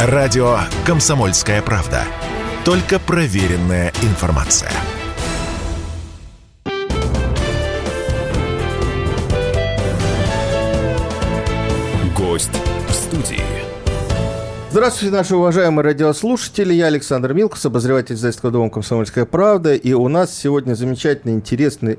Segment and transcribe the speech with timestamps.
[0.00, 2.04] Радио «Комсомольская правда».
[2.64, 4.70] Только проверенная информация.
[12.16, 12.52] Гость
[12.86, 13.42] в студии.
[14.70, 16.74] Здравствуйте, наши уважаемые радиослушатели.
[16.74, 19.74] Я Александр Милкус, обозреватель издательского дома «Комсомольская правда».
[19.74, 21.98] И у нас сегодня замечательный, интересный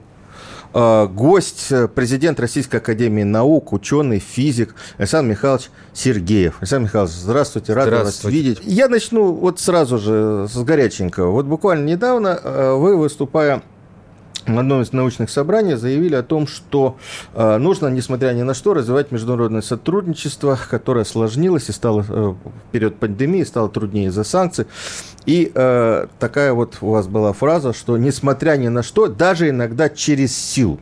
[0.73, 6.57] гость, президент Российской Академии Наук, ученый, физик Александр Михайлович Сергеев.
[6.59, 8.59] Александр Михайлович, здравствуйте, рад вас видеть.
[8.63, 11.31] Я начну вот сразу же с горяченького.
[11.31, 13.63] Вот буквально недавно э, вы, выступая
[14.45, 16.97] в одном из научных собраний заявили о том, что
[17.33, 22.37] э, нужно, несмотря ни на что, развивать международное сотрудничество, которое осложнилось и стало э, в
[22.71, 24.65] период пандемии, стало труднее из-за санкций.
[25.29, 29.87] И э, такая вот у вас была фраза, что несмотря ни на что, даже иногда
[29.87, 30.79] через силу.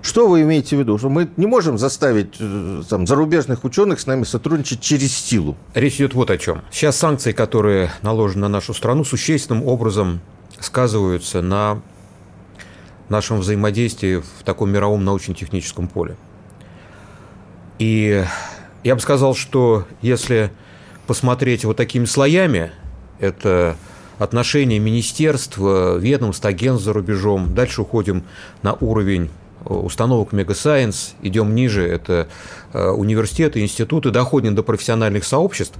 [0.00, 0.96] Что вы имеете в виду?
[0.96, 5.58] Что мы не можем заставить э, там, зарубежных ученых с нами сотрудничать через силу?
[5.74, 6.62] Речь идет вот о чем.
[6.70, 10.22] Сейчас санкции, которые наложены на нашу страну, существенным образом
[10.58, 11.82] сказываются на
[13.10, 16.16] нашем взаимодействии в таком мировом научно-техническом поле.
[17.78, 18.24] И
[18.84, 20.50] я бы сказал, что если
[21.06, 22.72] посмотреть вот такими слоями,
[23.20, 23.76] это
[24.18, 28.24] отношения министерств, ведомств, агентств за рубежом, дальше уходим
[28.62, 29.30] на уровень
[29.64, 32.28] установок Мегасайенс, идем ниже, это
[32.72, 35.78] э, университеты, институты, доходим до профессиональных сообществ,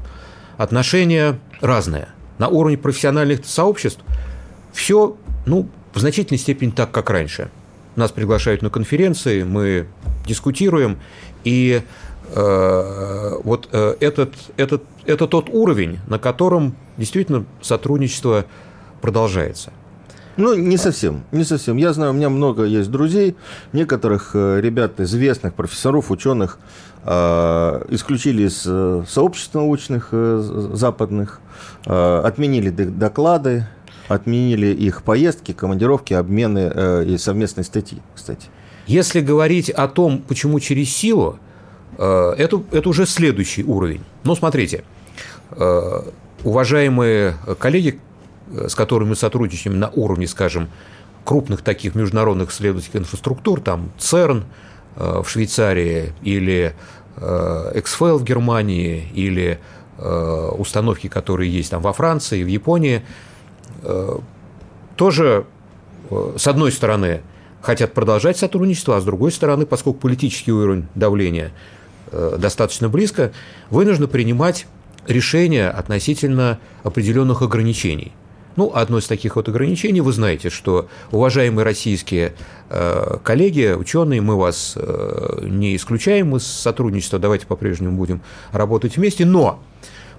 [0.57, 2.09] отношения разные.
[2.39, 4.01] На уровне профессиональных сообществ
[4.73, 7.51] все, ну, в значительной степени так, как раньше.
[7.97, 9.87] Нас приглашают на конференции, мы
[10.27, 10.99] дискутируем,
[11.45, 11.83] и э,
[12.35, 18.45] вот э, этот, этот, это тот уровень, на котором действительно сотрудничество
[19.01, 19.73] продолжается.
[20.37, 21.77] Ну, не совсем, не совсем.
[21.77, 23.37] Я знаю, у меня много есть друзей,
[23.73, 26.59] некоторых э, ребят, известных профессоров, ученых,
[27.05, 31.41] э, исключили из э, сообществ научных западных,
[31.85, 33.67] отменили доклады,
[34.11, 38.49] отменили их поездки, командировки, обмены э, и совместные статьи, кстати.
[38.87, 41.50] Если говорить о том, почему через силу, э,
[41.97, 44.03] это, это уже следующий уровень.
[44.25, 44.85] Ну, смотрите,
[45.51, 46.03] э,
[46.45, 48.01] уважаемые коллеги,
[48.53, 50.69] э, с которыми мы сотрудничаем на уровне, скажем,
[51.25, 54.45] крупных таких международных исследовательских инфраструктур, там ЦЕРН
[54.97, 56.75] э, в Швейцарии или
[57.17, 59.59] э, XFL в Германии или
[59.99, 63.03] э, установки, которые есть там во Франции, в Японии–
[63.83, 64.19] Э,
[64.97, 65.47] тоже,
[66.11, 67.23] э, с одной стороны,
[67.63, 71.51] хотят продолжать сотрудничество, а с другой стороны, поскольку политический уровень давления э,
[72.13, 73.33] достаточно близко,
[73.71, 74.67] вынуждены принимать
[75.07, 78.13] решения относительно определенных ограничений.
[78.57, 82.35] Ну, одно из таких вот ограничений, вы знаете, что, уважаемые российские
[83.23, 84.77] коллеги, ученые, мы вас
[85.43, 88.21] не исключаем из сотрудничества, давайте по-прежнему будем
[88.53, 89.63] работать вместе, но,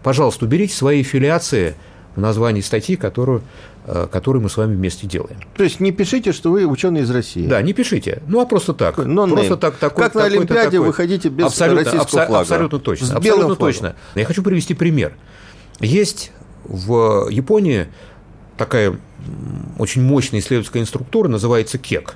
[0.01, 1.75] пожалуйста, уберите свои филиации–
[2.15, 3.41] в названии статьи, которую,
[3.85, 5.37] э, которую мы с вами вместе делаем.
[5.55, 7.47] То есть не пишите, что вы ученый из России.
[7.47, 8.21] Да, не пишите.
[8.27, 8.97] Ну, а просто так.
[8.97, 10.87] Но просто так, такой, как на Олимпиаде такой.
[10.87, 12.41] вы ходите без абсолютно, российского флага.
[12.41, 13.07] Абсолютно точно.
[13.07, 13.95] С абсолютно точно.
[14.15, 15.13] Я хочу привести пример.
[15.79, 16.31] Есть
[16.63, 17.87] в Японии
[18.57, 18.97] такая
[19.77, 22.15] очень мощная исследовательская инструктура, называется КЕК.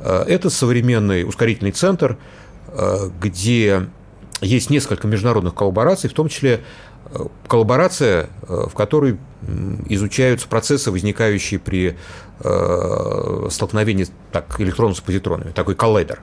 [0.00, 2.18] Э, это современный ускорительный центр,
[2.68, 3.86] э, где
[4.40, 6.60] есть несколько международных коллабораций, в том числе
[7.48, 9.18] коллаборация, э, в которой
[9.88, 11.96] изучаются процессы, возникающие при
[12.40, 16.20] э, столкновении так, электронов с позитронами, такой коллайдер.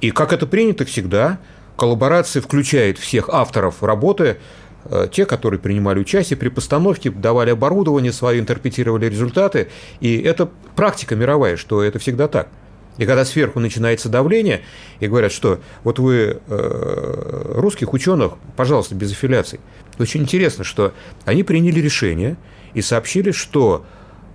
[0.00, 1.38] И как это принято всегда,
[1.76, 4.36] коллаборация включает всех авторов работы,
[4.84, 9.68] э, те, которые принимали участие при постановке, давали оборудование свое, интерпретировали результаты.
[10.00, 12.48] И это практика мировая, что это всегда так.
[12.98, 14.62] И когда сверху начинается давление,
[15.00, 19.60] и говорят, что вот вы э, русских ученых, пожалуйста, без аффилиаций.
[19.98, 20.92] Очень интересно, что
[21.24, 22.36] они приняли решение
[22.74, 23.84] и сообщили, что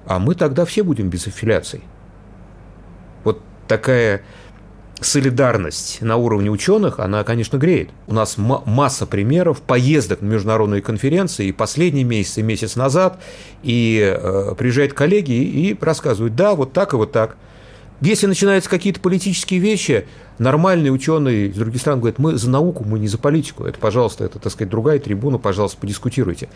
[0.06, 1.82] а мы тогда все будем без аффилиаций.
[3.24, 4.24] Вот такая
[5.00, 7.90] солидарность на уровне ученых, она, конечно, греет.
[8.08, 13.22] У нас масса примеров поездок на международные конференции, и последний месяц, и месяц назад,
[13.64, 17.38] и э, приезжают коллеги и рассказывают, да, вот так и вот так–
[18.02, 20.06] если начинаются какие-то политические вещи,
[20.40, 23.64] нормальные ученые из других стран говорят, мы за науку, мы не за политику.
[23.64, 26.50] Это, пожалуйста, это, так сказать, другая трибуна, пожалуйста, подискутируйте.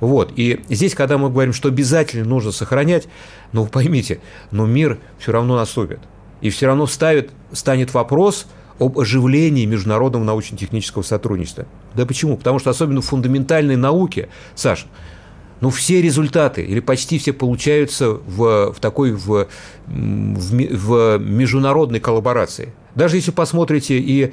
[0.00, 0.32] Вот.
[0.34, 3.06] И здесь, когда мы говорим, что обязательно нужно сохранять,
[3.52, 4.20] ну, поймите,
[4.50, 6.00] но мир все равно наступит.
[6.40, 8.46] И все равно ставит, станет вопрос
[8.80, 11.66] об оживлении международного научно-технического сотрудничества.
[11.94, 12.36] Да почему?
[12.36, 14.86] Потому что особенно в фундаментальной науке, Саша,
[15.60, 19.46] ну, все результаты, или почти все получаются в, в такой в,
[19.86, 22.72] в, в международной коллаборации.
[22.94, 24.32] Даже если посмотрите и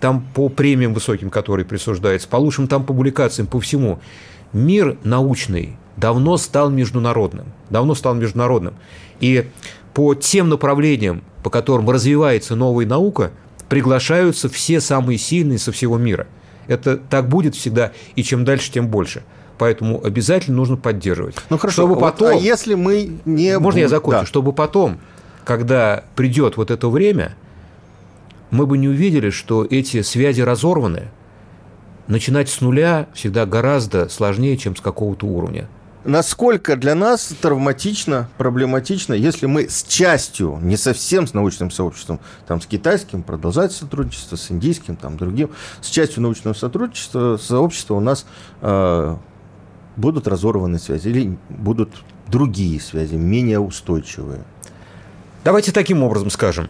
[0.00, 3.98] там по премиям высоким, которые присуждаются, по лучшим там публикациям, по всему,
[4.52, 7.46] мир научный давно стал международным.
[7.70, 8.74] Давно стал международным.
[9.20, 9.48] И
[9.94, 13.32] по тем направлениям, по которым развивается новая наука,
[13.68, 16.28] приглашаются все самые сильные со всего мира.
[16.68, 19.22] Это так будет всегда, и чем дальше, тем больше.
[19.58, 21.36] Поэтому обязательно нужно поддерживать.
[21.50, 23.58] Ну хорошо, чтобы вот, потом, а если мы не...
[23.58, 24.20] Можно я закончу?
[24.20, 24.26] Да.
[24.26, 24.98] Чтобы потом,
[25.44, 27.34] когда придет вот это время,
[28.50, 31.08] мы бы не увидели, что эти связи разорваны.
[32.06, 35.68] Начинать с нуля всегда гораздо сложнее, чем с какого-то уровня
[36.08, 42.60] насколько для нас травматично, проблематично, если мы с частью, не совсем с научным сообществом, там
[42.60, 45.50] с китайским продолжать сотрудничество, с индийским, там другим,
[45.80, 48.26] с частью научного сотрудничества, сообщества у нас
[48.62, 49.16] э,
[49.98, 51.90] будут разорваны связи или будут
[52.28, 54.44] другие связи, менее устойчивые.
[55.44, 56.68] Давайте таким образом скажем.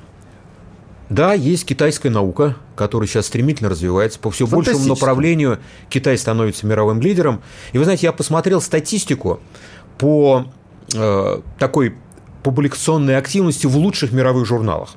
[1.10, 4.18] Да, есть китайская наука, которая сейчас стремительно развивается.
[4.18, 5.58] По все большему направлению
[5.88, 7.40] Китай становится мировым лидером.
[7.72, 9.40] И вы знаете, я посмотрел статистику
[9.96, 10.46] по
[10.94, 11.96] э, такой
[12.42, 14.90] публикационной активности в лучших мировых журналах.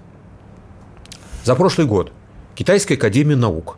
[1.44, 2.12] За прошлый год
[2.56, 3.78] Китайская академия наук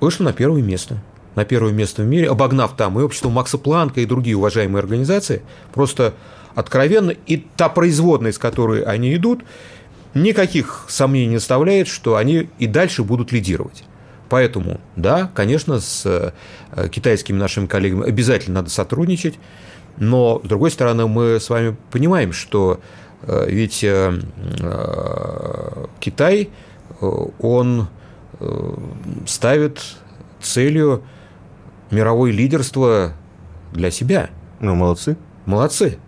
[0.00, 1.02] вышла на первое место.
[1.34, 5.42] На первое место в мире, обогнав там и общество Макса Планка, и другие уважаемые организации.
[5.72, 6.14] Просто
[6.54, 7.10] откровенно.
[7.10, 9.42] И та производная, из которой они идут,
[10.14, 13.84] никаких сомнений не оставляет, что они и дальше будут лидировать.
[14.28, 19.38] Поэтому, да, конечно, с э, китайскими нашими коллегами обязательно надо сотрудничать,
[19.96, 22.80] но, с другой стороны, мы с вами понимаем, что
[23.22, 24.18] э, ведь э,
[26.00, 26.50] Китай,
[27.38, 27.88] он
[29.26, 29.80] ставит
[30.40, 31.02] целью
[31.94, 33.14] мировое лидерство
[33.72, 34.30] для себя.
[34.60, 35.16] Ну, молодцы.
[35.46, 35.98] Молодцы.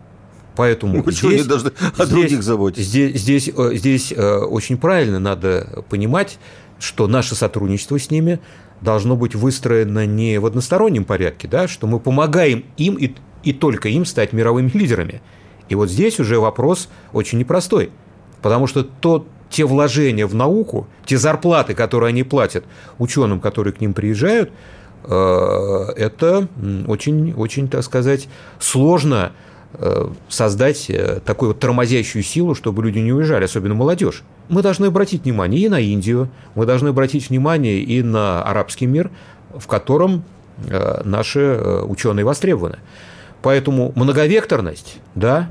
[0.57, 2.83] Поэтому ну, здесь, они должны о здесь, других заботиться?
[2.83, 6.39] Здесь, здесь, э, здесь э, очень правильно надо понимать,
[6.79, 8.41] что наше сотрудничество с ними
[8.81, 13.89] должно быть выстроено не в одностороннем порядке, да, что мы помогаем им и, и только
[13.89, 15.21] им стать мировыми лидерами.
[15.69, 17.91] И вот здесь уже вопрос очень непростой,
[18.41, 22.65] потому что то, те вложения в науку, те зарплаты, которые они платят
[22.99, 24.51] ученым, которые к ним приезжают,
[25.05, 26.49] это
[26.89, 28.29] очень, очень, так сказать,
[28.59, 29.33] сложно
[29.79, 34.23] Э, создать э, такую вот тормозящую силу, чтобы люди не уезжали, особенно молодежь.
[34.49, 39.11] Мы должны обратить внимание и на Индию, мы должны обратить внимание и на арабский мир,
[39.55, 40.25] в котором
[40.67, 42.79] э, наши ученые востребованы.
[43.43, 45.51] Поэтому многовекторность, да,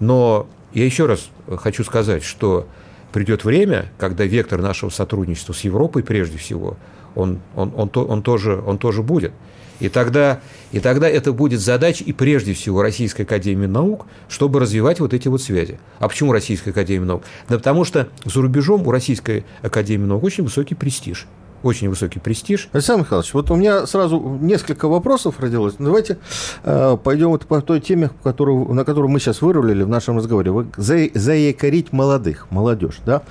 [0.00, 1.28] но я еще раз
[1.58, 2.66] хочу сказать, что
[3.12, 6.76] придет время, когда вектор нашего сотрудничества с Европой прежде всего,
[7.14, 9.32] он, он, он, он, тоже, он тоже будет.
[9.80, 10.40] И тогда,
[10.72, 15.28] и тогда это будет задача и прежде всего Российской Академии Наук, чтобы развивать вот эти
[15.28, 15.80] вот связи.
[15.98, 17.22] А почему Российская Академия Наук?
[17.48, 21.26] Да потому что за рубежом у Российской Академии Наук очень высокий престиж
[21.62, 22.68] очень высокий престиж.
[22.72, 25.74] Александр Михайлович, вот у меня сразу несколько вопросов родилось.
[25.78, 26.18] Давайте
[26.64, 30.50] э, пойдем вот по той теме, которую, на которую мы сейчас вырулили в нашем разговоре.
[30.50, 33.22] Вы за, заякорить молодых, молодежь, да?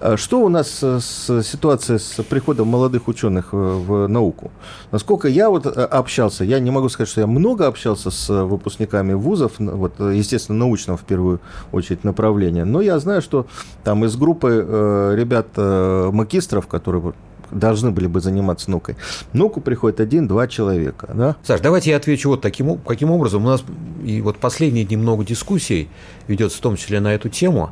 [0.00, 4.50] А что у нас с ситуацией с приходом молодых ученых в науку?
[4.90, 9.14] Насколько я вот э, общался, я не могу сказать, что я много общался с выпускниками
[9.14, 11.40] вузов, вот, естественно, научного в первую
[11.72, 13.46] очередь направления, но я знаю, что
[13.84, 17.12] там из группы э, ребят э, магистров, которые
[17.50, 18.96] должны были бы заниматься наукой.
[19.32, 21.10] Науку приходит один-два человека.
[21.14, 21.36] Да?
[21.42, 23.44] Саш, давайте я отвечу вот таким, каким образом.
[23.44, 23.64] У нас
[24.04, 25.88] и вот последние дни много дискуссий
[26.28, 27.70] ведется в том числе на эту тему.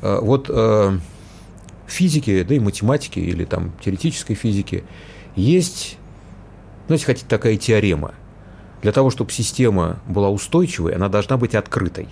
[0.00, 0.98] Э, вот э,
[1.86, 4.84] физики, да и математики или там теоретической физики
[5.36, 5.98] есть,
[6.88, 8.12] ну, если хотите, такая теорема.
[8.82, 12.08] Для того, чтобы система была устойчивой, она должна быть открытой.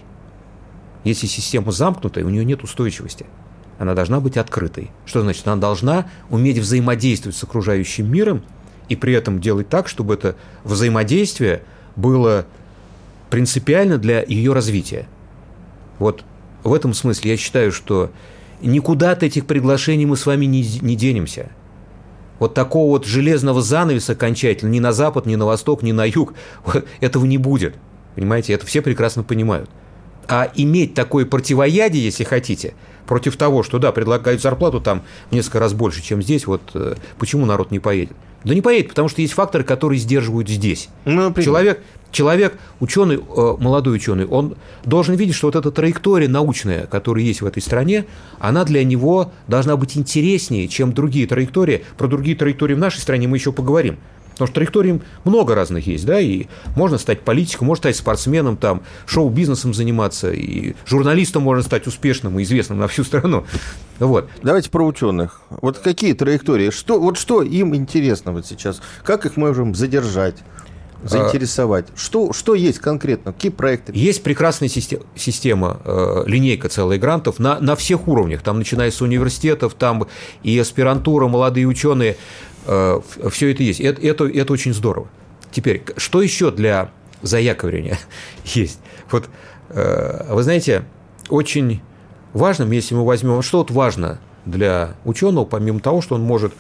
[1.03, 3.27] Если система замкнутая, у нее нет устойчивости
[3.81, 4.91] она должна быть открытой.
[5.07, 5.49] Что значит?
[5.49, 8.43] Она должна уметь взаимодействовать с окружающим миром
[8.91, 11.63] и при этом делать так, чтобы это взаимодействие
[11.97, 12.45] было
[13.31, 15.09] принципиально для ее развития.
[15.99, 16.25] Вот
[16.63, 18.11] в этом смысле я считаю, что
[18.61, 21.49] никуда от этих приглашений мы с вами не, не денемся.
[22.39, 26.35] Вот такого вот железного занавеса окончательно ни на запад, ни на восток, ни на юг
[27.01, 27.77] этого не будет.
[28.15, 29.71] Понимаете, это все прекрасно понимают.
[30.29, 32.75] А иметь такое противоядие, если хотите,
[33.07, 37.47] против того, что, да, предлагают зарплату там несколько раз больше, чем здесь, вот э, почему
[37.47, 38.17] народ не поедет?
[38.45, 40.89] Да не поедет, потому что есть факторы, которые сдерживают здесь.
[41.05, 46.87] Ну, человек, человек, ученый, э, молодой ученый, он должен видеть, что вот эта траектория научная,
[46.87, 48.07] которая есть в этой стране,
[48.39, 51.85] она для него должна быть интереснее, чем другие траектории.
[51.99, 53.99] Про другие траектории в нашей стране мы еще поговорим.
[54.41, 58.83] Потому что траекторий много разных есть, да, и можно стать политиком, можно стать спортсменом, там,
[59.05, 63.45] шоу-бизнесом заниматься, и журналистом можно стать успешным и известным на всю страну.
[63.99, 64.31] Вот.
[64.43, 65.43] Давайте про ученых.
[65.51, 66.71] Вот какие траектории?
[66.71, 68.81] Что, вот что им интересно вот сейчас?
[69.05, 70.37] Как их можем задержать?
[71.03, 71.87] Заинтересовать?
[71.93, 73.33] А, что, что есть конкретно?
[73.33, 73.93] Какие проекты?
[73.95, 78.43] Есть прекрасная система, система э, линейка целая грантов на, на всех уровнях.
[78.43, 80.07] Там, начиная с университетов, там
[80.43, 82.17] и аспирантура, молодые ученые.
[82.67, 83.81] Э, все это есть.
[83.81, 85.09] Это, это, это очень здорово.
[85.51, 86.91] Теперь, что еще для
[87.23, 87.99] заякорения
[88.45, 88.81] есть?
[89.11, 89.29] Вот,
[89.71, 90.85] э, вы знаете,
[91.29, 91.81] очень
[92.33, 96.53] важным, если мы возьмем, что вот важно для ученого, помимо того, что он может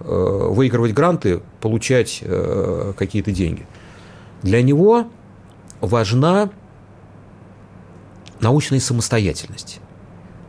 [0.00, 2.22] выигрывать гранты, получать
[2.96, 3.66] какие-то деньги–
[4.42, 5.08] для него
[5.80, 6.50] важна
[8.40, 9.80] научная самостоятельность.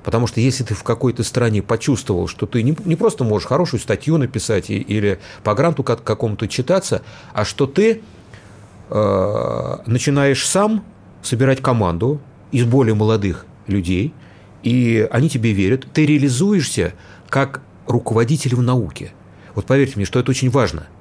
[0.04, 3.80] Потому что если ты в какой-то стране почувствовал, что ты не, не просто можешь хорошую
[3.80, 7.02] статью написать или по гранту как, какому-то читаться,
[7.34, 8.02] а что ты
[8.90, 10.84] э, начинаешь сам
[11.22, 14.14] собирать команду из более молодых людей,
[14.64, 16.94] и они тебе верят, ты реализуешься
[17.28, 19.12] как руководитель в науке.
[19.54, 20.88] Вот поверьте мне, что это очень важно–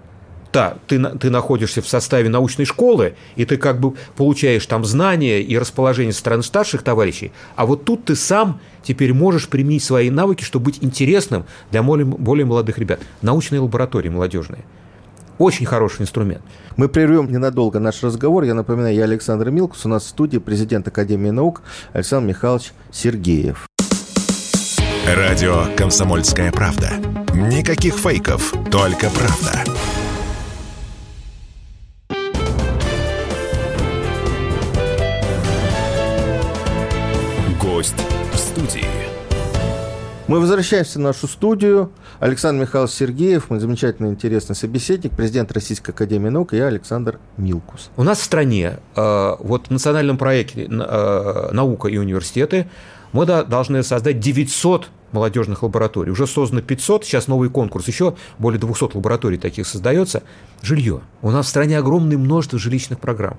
[0.53, 5.43] да, ты, ты находишься в составе научной школы, и ты как бы получаешь там знания
[5.43, 10.11] и расположение со стороны старших товарищей, а вот тут ты сам теперь можешь применить свои
[10.11, 13.01] навыки, чтобы быть интересным для более, более молодых ребят.
[13.23, 14.65] Научные лаборатории молодежные.
[15.39, 16.43] Очень хороший инструмент.
[16.77, 18.43] Мы прервем ненадолго наш разговор.
[18.43, 19.87] Я напоминаю, я Александр Милкус.
[19.87, 21.63] У нас в студии президент Академии наук
[21.93, 23.69] Александр Михайлович Сергеев.
[25.07, 26.91] Радио «Комсомольская правда».
[27.33, 29.98] Никаких фейков, только правда.
[38.59, 38.85] Студии.
[40.27, 41.91] Мы возвращаемся в нашу студию.
[42.21, 47.91] Александр Михайлович Сергеев, мой замечательный интересный собеседник, президент Российской Академии Наук, и я Александр Милкус.
[47.97, 52.69] У нас в стране, э, вот в национальном проекте э, «Наука и университеты»
[53.13, 56.11] мы должны создать 900 молодежных лабораторий.
[56.11, 60.25] Уже создано 500, сейчас новый конкурс, еще более 200 лабораторий таких создается.
[60.61, 61.01] Жилье.
[61.23, 63.39] У нас в стране огромное множество жилищных программ.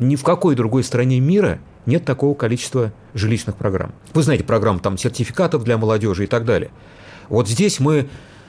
[0.00, 3.92] Ни в какой другой стране мира нет такого количества жилищных программ.
[4.14, 6.70] Вы знаете, программ там сертификатов для молодежи и так далее.
[7.28, 8.08] Вот здесь мы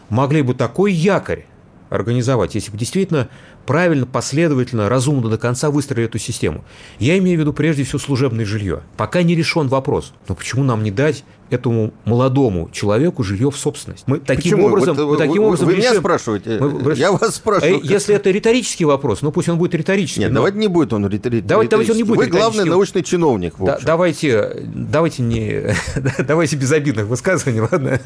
[0.10, 1.46] могли бы такой якорь
[1.90, 3.28] организовать, если бы действительно
[3.66, 6.64] правильно, последовательно, разумно до конца выстроили эту систему.
[7.00, 8.82] Я имею в виду прежде всего служебное жилье.
[8.98, 14.06] Пока не решен вопрос, но почему нам не дать этому молодому человеку жилье в собственность?
[14.08, 14.68] Мы таким Почему?
[14.68, 15.92] образом, вот, мы таким вы, образом вы решим...
[15.92, 16.58] меня спрашиваете?
[16.60, 17.78] Мы, я вас спрашиваю.
[17.78, 20.22] Э, если это риторический вопрос, ну пусть он будет риторический.
[20.22, 20.36] Нет, но...
[20.36, 21.48] давайте не будет он риторический.
[21.48, 23.56] Давайте, давайте он не будет Вы главный научный чиновник.
[23.60, 25.76] Да, давайте, давайте не,
[26.20, 28.00] давайте без обидных высказываний, ладно?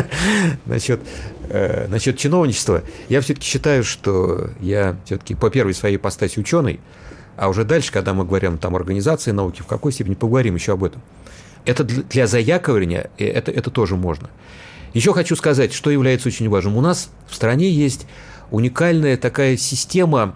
[0.66, 1.00] насчет,
[1.48, 2.82] э, насчет чиновничества.
[3.08, 6.80] Я все-таки считаю, что я все-таки по первой своей ипостаси ученый,
[7.36, 10.84] а уже дальше, когда мы говорим там организации науки, в какой степени поговорим еще об
[10.84, 11.02] этом.
[11.64, 14.28] Это для заякования, это, это тоже можно.
[14.94, 16.76] Еще хочу сказать, что является очень важным.
[16.76, 18.06] У нас в стране есть
[18.50, 20.34] уникальная такая система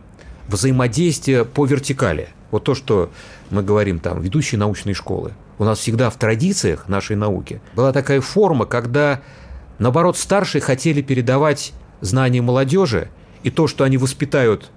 [0.48, 2.28] взаимодействия по вертикали.
[2.50, 3.10] Вот то, что
[3.50, 5.32] мы говорим там, ведущие научные школы.
[5.58, 9.20] У нас всегда в традициях нашей науки была такая форма, когда,
[9.78, 13.08] наоборот, старшие хотели передавать знания молодежи,
[13.46, 14.72] и то, что они воспитают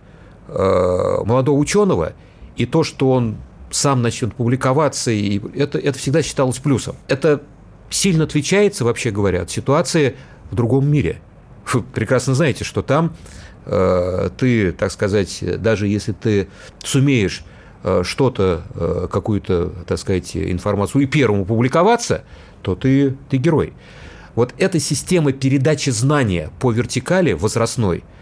[0.47, 2.13] э, молодого ученого,
[2.55, 3.37] и то, что он
[3.71, 6.95] сам начнет публиковаться, и это, это всегда считалось плюсом.
[7.07, 7.41] Это
[7.89, 10.17] сильно отличается, вообще говоря, от ситуации
[10.51, 11.19] в другом мире.
[11.73, 13.15] Вы прекрасно знаете, что там
[13.65, 16.47] э, ты, так сказать, даже если ты
[16.83, 17.43] сумеешь
[17.83, 22.23] э, что-то, э, какую-то, так сказать, информацию и первому публиковаться,
[22.61, 23.73] то ты, ты герой.
[24.35, 28.03] Вот эта система передачи знания по вертикали возрастной–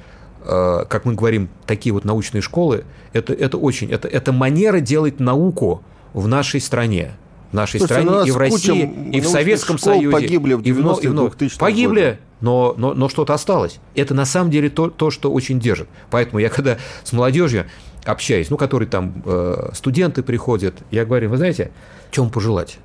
[0.85, 5.83] как мы говорим, такие вот научные школы, это, это очень, это, это манера делать науку
[6.13, 7.13] в нашей стране.
[7.51, 10.11] В нашей Слушайте, стране и в России, и в Советском Союзе.
[10.11, 13.79] Погибли в 90 и в 2000 Погибли, но, но, но что-то осталось.
[13.95, 15.87] Это на самом деле то, то, что очень держит.
[16.09, 17.65] Поэтому я когда с молодежью
[18.05, 21.71] общаюсь, ну, которые там э, студенты приходят, я говорю, вы знаете,
[22.11, 22.79] чем пожелать?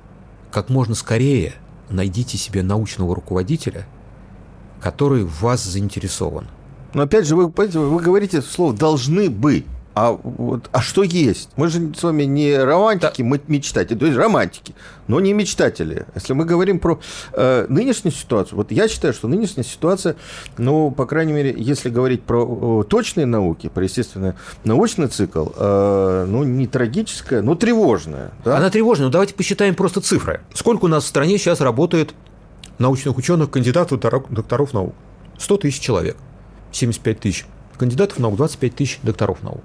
[0.51, 1.53] Как можно скорее
[1.89, 3.85] найдите себе научного руководителя,
[4.81, 6.47] который в вас заинтересован.
[6.93, 9.65] Но опять же, вы, вы говорите слово «должны бы».
[9.95, 11.49] А, вот, а что есть?
[11.55, 13.27] Мы же с вами не романтики, да.
[13.27, 14.73] мы мечтатели, то есть романтики,
[15.07, 16.07] но не мечтатели.
[16.15, 16.99] Если мы говорим про
[17.33, 20.15] э, нынешнюю ситуацию, вот я считаю, что нынешняя ситуация,
[20.57, 26.25] ну, по крайней мере, если говорить про э, точные науки, про естественно научный цикл, э,
[26.27, 28.31] ну, не трагическая, но тревожная.
[28.43, 28.57] Да?
[28.57, 30.41] Она тревожная, но давайте посчитаем просто цифры.
[30.55, 32.15] Сколько у нас в стране сейчас работает
[32.79, 34.95] научных ученых, кандидатов, докторов наук?
[35.37, 36.17] 100 тысяч человек.
[36.73, 37.45] 75 тысяч
[37.77, 39.63] кандидатов наук, 25 тысяч докторов наук.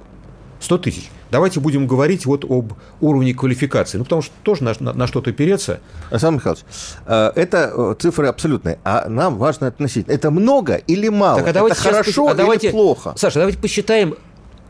[0.61, 1.11] 100 тысяч.
[1.31, 3.99] Давайте будем говорить вот об уровне квалификации.
[3.99, 5.81] Ну, потому что тоже на, на, на что-то переться.
[6.11, 6.65] Александр Михайлович,
[7.07, 10.13] э, это э, цифры абсолютные, а нам важно относительно.
[10.13, 11.39] Это много или мало?
[11.39, 13.15] Так, а давайте это хорошо а давайте, или плохо?
[13.17, 14.17] Саша, давайте посчитаем,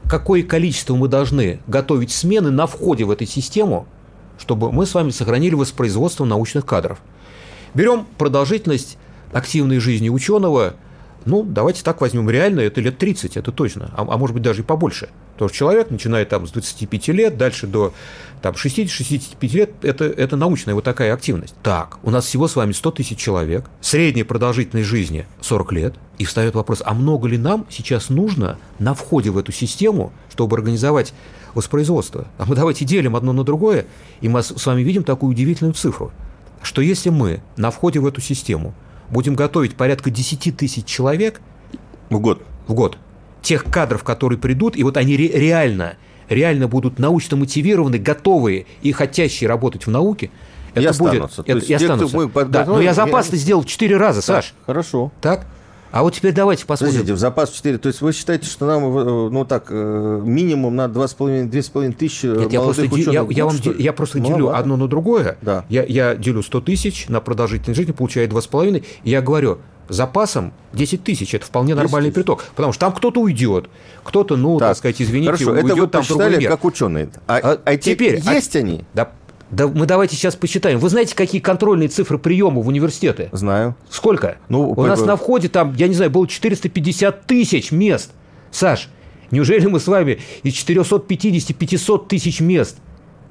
[0.09, 3.87] какое количество мы должны готовить смены на входе в эту систему,
[4.39, 6.99] чтобы мы с вами сохранили воспроизводство научных кадров.
[7.73, 8.99] Берем продолжительность
[9.33, 10.75] активной жизни ученого–
[11.25, 14.63] ну, давайте так возьмем, реально это лет 30, это точно, а, а может быть даже
[14.63, 15.09] и побольше.
[15.35, 17.93] Потому что человек начинает там с 25 лет, дальше до
[18.43, 21.55] там, 60-65 лет, это, это научная вот такая активность.
[21.63, 26.25] Так, у нас всего с вами 100 тысяч человек, средняя продолжительность жизни 40 лет, и
[26.25, 31.15] встает вопрос, а много ли нам сейчас нужно на входе в эту систему, чтобы организовать
[31.55, 32.27] воспроизводство?
[32.39, 33.87] А мы давайте делим одно на другое,
[34.21, 36.11] и мы с вами видим такую удивительную цифру,
[36.63, 38.75] что если мы на входе в эту систему–
[39.11, 41.41] будем готовить порядка 10 тысяч человек
[42.11, 42.43] в год.
[42.67, 42.99] В год.
[43.43, 45.95] Тех кадров, которые придут, и вот они ре- реально,
[46.29, 50.31] реально будут научно мотивированы, готовые и хотящие работать в науке,
[50.75, 51.43] это и будет, останутся.
[51.47, 52.29] Это, и останутся.
[52.47, 54.55] Да, но я запас-то сделал в 4 раза, Саш.
[54.67, 55.13] Хорошо.
[55.21, 55.47] Так?
[55.91, 56.93] А вот теперь давайте посмотрим.
[56.93, 57.79] Подождите, в запас 4.
[57.79, 62.53] То есть вы считаете, что нам, э, ну так, э, минимум на 2,5 тысячи Нет,
[62.53, 64.39] я просто, ученых я, я, вам, я просто Маловато.
[64.39, 65.39] делю одно на другое.
[65.41, 65.65] Да.
[65.69, 68.85] Я, я делю 100 тысяч на продолжительность жизни, получаю 2,5.
[69.05, 71.35] И я говорю, запасом 10 тысяч.
[71.35, 72.45] Это вполне нормальный приток.
[72.55, 73.69] Потому что там кто-то уйдет,
[74.05, 76.51] кто-то, ну, так, так сказать, извините, Хорошо, уйдет это вы там в другой мир.
[76.51, 77.09] как ученые.
[77.27, 78.85] А, а, а теперь есть а, они?
[78.95, 79.11] Да,
[79.51, 80.79] да мы давайте сейчас посчитаем.
[80.79, 83.31] Вы знаете, какие контрольные цифры приема в университеты?
[83.33, 83.77] Знаю.
[83.89, 84.37] Сколько?
[84.49, 84.87] Ну, У по...
[84.87, 88.11] нас на входе там, я не знаю, было 450 тысяч мест.
[88.51, 88.89] Саш,
[89.31, 92.79] неужели мы с вами из 450-500 тысяч мест,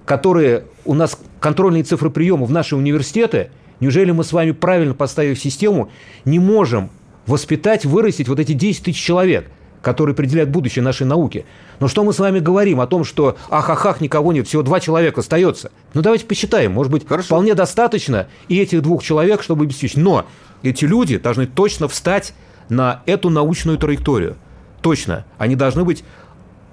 [0.05, 5.39] которые у нас контрольные цифры приема в наши университеты, неужели мы с вами, правильно поставив
[5.39, 5.91] систему,
[6.25, 6.89] не можем
[7.27, 9.51] воспитать, вырастить вот эти 10 тысяч человек?
[9.81, 11.45] Который определяет будущее нашей науки.
[11.79, 15.21] Но что мы с вами говорим о том, что ах-ах-ах, никого нет, всего два человека
[15.21, 15.71] остается?
[15.93, 16.73] Ну, давайте посчитаем.
[16.73, 17.27] Может быть, Хорошо.
[17.27, 19.97] вполне достаточно и этих двух человек, чтобы обеспечить.
[19.97, 20.25] Но
[20.63, 22.33] эти люди должны точно встать
[22.69, 24.35] на эту научную траекторию.
[24.81, 25.25] Точно.
[25.37, 26.03] Они должны быть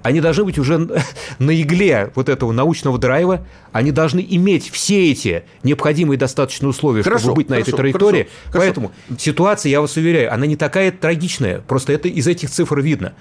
[0.05, 0.77] они должны быть уже
[1.39, 7.23] на игле вот этого научного драйва, они должны иметь все эти необходимые достаточные условия, хорошо,
[7.23, 8.29] чтобы быть на хорошо, этой траектории.
[8.51, 9.19] Хорошо, Поэтому хорошо.
[9.19, 13.13] ситуация, я вас уверяю, она не такая трагичная, просто это из этих цифр видно.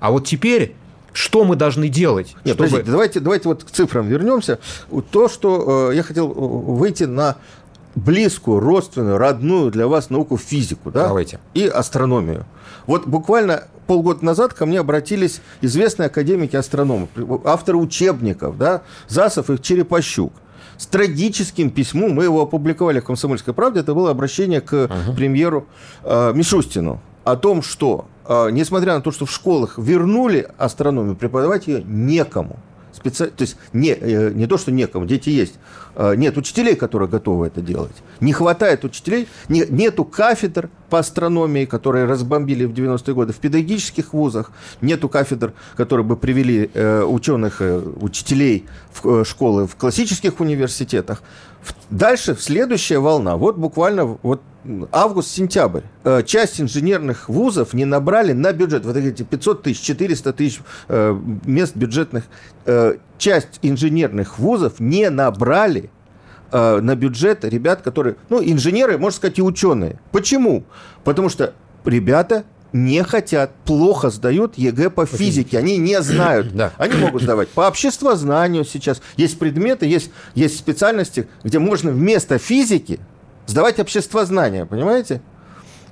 [0.00, 0.74] А вот теперь
[1.12, 2.34] что мы должны делать?
[2.44, 2.64] Нет, чтобы...
[2.64, 4.58] подождите, давайте, давайте вот к цифрам вернемся.
[5.12, 7.36] То, что э, я хотел э, выйти на
[7.94, 11.08] близкую, родственную, родную для вас науку физику, да?
[11.08, 11.40] Давайте.
[11.54, 12.46] И астрономию.
[12.86, 17.08] Вот буквально полгода назад ко мне обратились известные академики-астрономы,
[17.44, 20.32] авторы учебников, да, Засов и Черепощук.
[20.78, 25.14] С трагическим письмом, мы его опубликовали в «Комсомольской правде», это было обращение к uh-huh.
[25.14, 25.66] премьеру
[26.02, 31.68] э, Мишустину о том, что, э, несмотря на то, что в школах вернули астрономию, преподавать
[31.68, 32.58] ее некому
[32.92, 33.26] специ...
[33.26, 35.54] то есть не, э, не то, что некому, дети есть,
[35.96, 37.96] нет учителей, которые готовы это делать.
[38.20, 44.12] Не хватает учителей, не, нету кафедр по астрономии, которые разбомбили в 90-е годы в педагогических
[44.12, 44.52] вузах,
[44.82, 51.22] нету кафедр, которые бы привели э, ученых, э, учителей в э, школы в классических университетах.
[51.88, 54.42] Дальше следующая волна, вот буквально вот
[54.92, 55.82] август-сентябрь.
[56.04, 58.84] Э, часть инженерных вузов не набрали на бюджет.
[58.84, 62.24] Вот эти 500 тысяч, 400 тысяч э, мест бюджетных.
[63.22, 65.90] Э, часть инженерных вузов не набрали
[66.50, 69.98] на бюджет ребят, которые, ну, инженеры, можно сказать, и ученые.
[70.10, 70.64] Почему?
[71.02, 71.54] Потому что
[71.86, 75.58] ребята не хотят, плохо сдают ЕГЭ по физике.
[75.58, 76.54] Они не знают.
[76.54, 76.72] Да.
[76.76, 79.00] Они могут сдавать по обществознанию сейчас.
[79.16, 83.00] Есть предметы, есть, есть специальности, где можно вместо физики
[83.46, 85.22] сдавать обществознание, понимаете?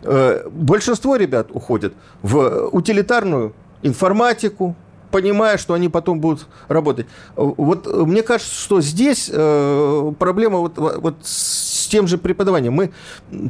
[0.03, 4.77] Э, большинство ребят уходят в утилитарную информатику,
[5.11, 7.07] понимая, что они потом будут работать.
[7.37, 12.73] Вот мне кажется, что здесь э, проблема вот, вот с тем же преподаванием.
[12.73, 12.93] Мы,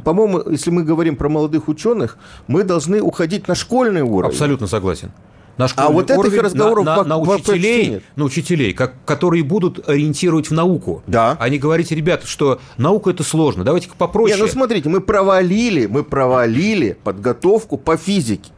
[0.03, 4.33] по-моему, если мы говорим про молодых ученых, мы должны уходить на школьный уровень.
[4.33, 5.11] Абсолютно согласен
[5.57, 10.49] наш а вот этих разговоров на, на, на учителей, на учителей, как, которые будут ориентировать
[10.49, 11.03] в науку.
[11.07, 11.37] Да.
[11.39, 14.35] А не говорить, ребята, что наука это сложно, давайте-ка попроще.
[14.35, 18.51] Не, ну смотрите, мы провалили, мы провалили подготовку по физике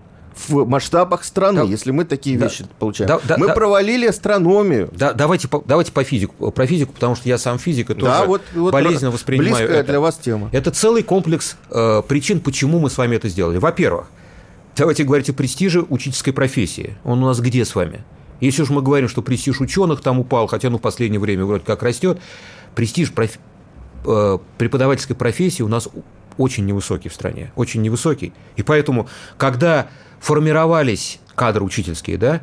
[0.48, 3.08] в масштабах страны, да, если мы такие да, вещи получаем.
[3.08, 4.90] Да, да, мы да, провалили астрономию.
[4.94, 8.26] Да, давайте, давайте по физику, про физику, потому что я сам физик и тоже да,
[8.26, 9.90] вот, вот болезненно воспринимаю близкая это.
[9.90, 10.50] для вас тема.
[10.52, 13.58] Это целый комплекс э, причин, почему мы с вами это сделали.
[13.58, 14.08] Во-первых,
[14.76, 16.98] Давайте говорить о престиже учительской профессии.
[17.04, 18.04] Он у нас где с вами?
[18.40, 21.64] Если уж мы говорим, что престиж ученых там упал, хотя ну в последнее время вроде
[21.64, 22.20] как растет,
[22.74, 23.38] престиж проф...
[24.06, 25.88] Э, преподавательской профессии у нас
[26.38, 28.34] очень невысокий в стране, очень невысокий.
[28.56, 29.88] И поэтому, когда
[30.24, 32.42] формировались кадры учительские, да,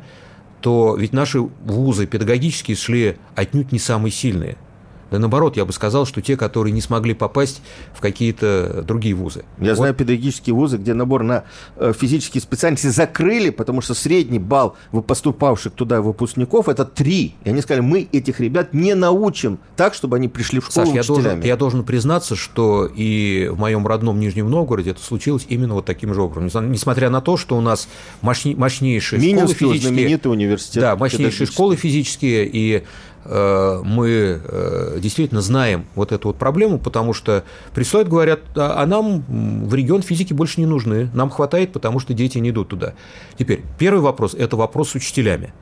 [0.61, 4.55] то ведь наши вузы педагогические шли отнюдь не самые сильные–
[5.11, 7.61] да наоборот, я бы сказал, что те, которые не смогли попасть
[7.93, 9.43] в какие-то другие вузы.
[9.59, 9.77] Я вот.
[9.77, 11.43] знаю педагогические вузы, где набор на
[11.75, 17.35] э, физические специальности закрыли, потому что средний балл поступавших туда выпускников это 3.
[17.43, 20.95] И они сказали, мы этих ребят не научим так, чтобы они пришли в школу Саш,
[20.95, 25.73] я должен, я должен признаться, что и в моем родном Нижнем Новгороде это случилось именно
[25.73, 26.71] вот таким же образом.
[26.71, 27.89] Несмотря на то, что у нас
[28.21, 29.79] мощнейшие школы физические...
[29.81, 30.81] знаменитый университет.
[30.81, 32.83] Да, мощнейшие школы физические, и
[33.23, 39.23] мы э, действительно знаем вот эту вот проблему, потому что присылают, говорят, а, а нам
[39.67, 42.93] в регион физики больше не нужны, нам хватает, потому что дети не идут туда.
[43.37, 45.53] Теперь, первый вопрос– это вопрос с учителями.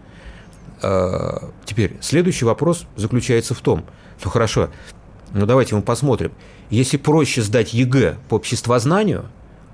[0.82, 3.84] Э, теперь, следующий вопрос заключается в том,
[4.24, 4.70] ну хорошо,
[5.34, 6.32] ну давайте мы посмотрим,
[6.70, 9.26] если проще сдать ЕГЭ по обществознанию,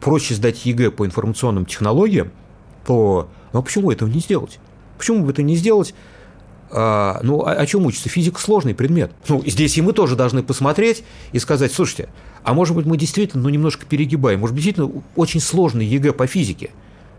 [0.02, 2.32] проще сдать ЕГЭ по информационным технологиям,
[2.86, 4.60] то ну, а почему этого не сделать?
[4.98, 5.93] Почему бы это не сделать?
[6.77, 8.09] А, ну, о, о чем учится?
[8.09, 9.09] Физика сложный предмет.
[9.29, 12.09] Ну, здесь и мы тоже должны посмотреть и сказать, слушайте,
[12.43, 16.27] а может быть мы действительно ну, немножко перегибаем, может быть действительно очень сложный ЕГЭ по
[16.27, 16.71] физике.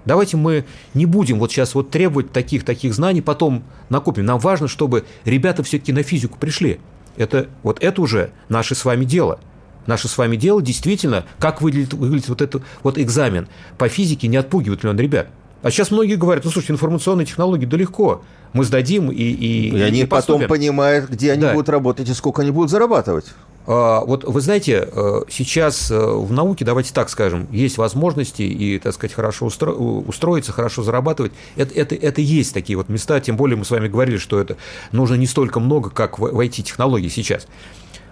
[0.04, 4.26] Давайте мы не будем вот сейчас вот требовать таких-таких знаний, потом накопим.
[4.26, 6.78] Нам важно, чтобы ребята все-таки на физику пришли.
[7.16, 9.40] Это, вот это уже наше с вами дело.
[9.86, 14.36] Наше с вами дело действительно, как выглядит, выглядит вот этот вот экзамен по физике, не
[14.36, 15.28] отпугивает ли он ребят.
[15.66, 18.22] А сейчас многие говорят, ну, слушайте, информационные технологии, да легко.
[18.52, 21.52] Мы сдадим и И, и они и потом понимают, где они да.
[21.52, 23.26] будут работать и сколько они будут зарабатывать.
[23.66, 28.78] А, вот вы знаете, э, сейчас э, в науке, давайте так скажем, есть возможности и,
[28.78, 29.72] так сказать, хорошо устро...
[29.72, 31.32] устроиться, хорошо зарабатывать.
[31.56, 34.56] Это, это, это есть такие вот места, тем более мы с вами говорили, что это
[34.92, 37.48] нужно не столько много, как в IT-технологии сейчас.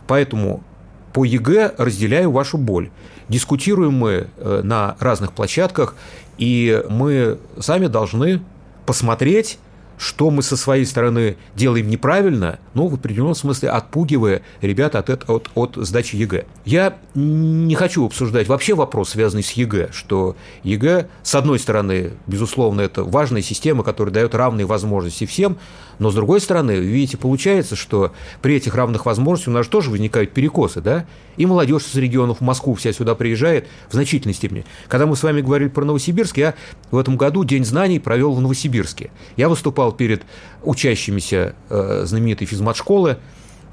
[0.08, 0.64] Поэтому
[1.12, 2.90] по ЕГЭ разделяю вашу боль.
[3.28, 5.94] Дискутируем мы э, на разных площадках,
[6.36, 8.42] и мы сами должны
[8.86, 9.58] посмотреть
[9.98, 15.50] что мы со своей стороны делаем неправильно, ну, в определенном смысле отпугивая ребят от, от,
[15.54, 16.44] от сдачи ЕГЭ.
[16.64, 22.80] Я не хочу обсуждать вообще вопрос, связанный с ЕГЭ, что ЕГЭ, с одной стороны, безусловно,
[22.80, 25.58] это важная система, которая дает равные возможности всем,
[25.98, 30.32] но с другой стороны, видите, получается, что при этих равных возможностях у нас тоже возникают
[30.32, 31.06] перекосы, да?
[31.36, 34.64] И молодежь из регионов в Москву вся сюда приезжает в значительной степени.
[34.88, 36.54] Когда мы с вами говорили про Новосибирск, я
[36.90, 39.10] в этом году День знаний провел в Новосибирске.
[39.36, 40.22] Я выступал перед
[40.62, 43.16] учащимися э, знаменитой физмат-школы,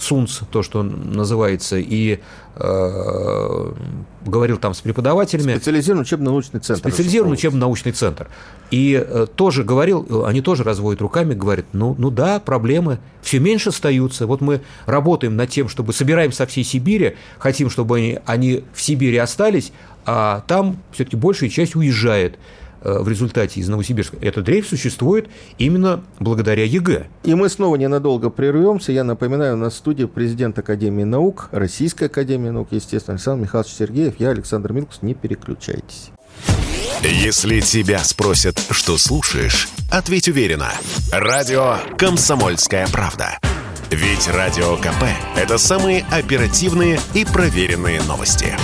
[0.02, 2.20] СУНЦ, то, что называется, и
[2.56, 3.72] э,
[4.26, 5.54] говорил там с преподавателями.
[5.54, 6.90] Специализированный учебно-научный центр.
[6.90, 8.28] Специализированный учебно-научный центр.
[8.72, 13.70] И э, тоже говорил, они тоже разводят руками, говорят, ну, ну да, проблемы все меньше
[13.70, 14.26] остаются.
[14.26, 18.82] Вот мы работаем над тем, чтобы собираем со всей Сибири, хотим, чтобы они, они в
[18.82, 19.72] Сибири остались,
[20.06, 22.40] а там все-таки большая часть уезжает.
[22.84, 24.18] Э, в результате из Новосибирска.
[24.22, 27.08] Этот дрейф существует именно благодаря ЕГЭ.
[27.24, 28.92] И мы снова ненадолго прервемся.
[28.92, 33.72] Я напоминаю, у нас в студии президент Академии наук, Российской Академии наук, естественно, Александр Михайлович
[33.74, 34.16] Сергеев.
[34.20, 35.00] Я Александр Милкус.
[35.04, 36.10] Не переключайтесь.
[37.04, 40.72] Если тебя спросят, что слушаешь, ответь уверенно.
[41.12, 43.40] Радио «Комсомольская правда».
[43.92, 45.04] Ведь Радио КП–
[45.36, 48.56] это самые оперативные и проверенные новости.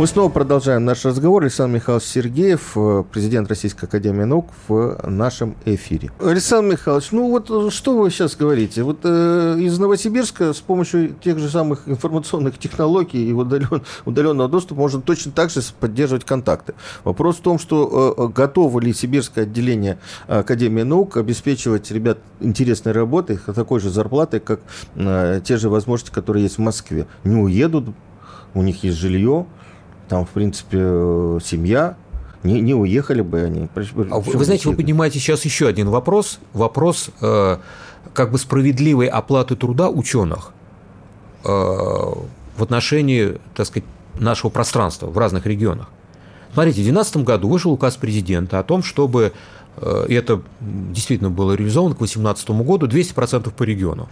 [0.00, 1.42] Мы снова продолжаем наш разговор.
[1.42, 6.10] Александр Михайлович Сергеев, э, президент Российской Академии Наук, в нашем эфире.
[6.18, 8.82] Александр Михайлович, ну вот э, что вы сейчас говорите?
[8.82, 14.80] Вот э, из Новосибирска с помощью тех же самых информационных технологий и удален, удаленного доступа
[14.80, 16.72] можно точно так же поддерживать контакты.
[17.04, 23.36] Вопрос в том, что э, готово ли сибирское отделение Академии Наук обеспечивать ребят интересной работой,
[23.36, 24.60] такой же зарплатой, как
[24.94, 27.06] э, те же возможности, которые есть в Москве.
[27.22, 27.90] Не уедут,
[28.54, 29.44] у них есть жилье,
[30.10, 31.96] там, в принципе, э, семья,
[32.42, 33.68] не, не уехали бы они.
[34.10, 36.40] А вы знаете, вы поднимаете сейчас еще один вопрос.
[36.52, 37.58] Вопрос э,
[38.12, 40.52] как бы справедливой оплаты труда ученых
[41.44, 45.88] э, в отношении, так сказать, нашего пространства в разных регионах.
[46.54, 49.32] Смотрите, в 2012 году вышел указ президента о том, чтобы,
[49.76, 54.08] э, и это действительно было реализовано к 2018 году, 200% по региону.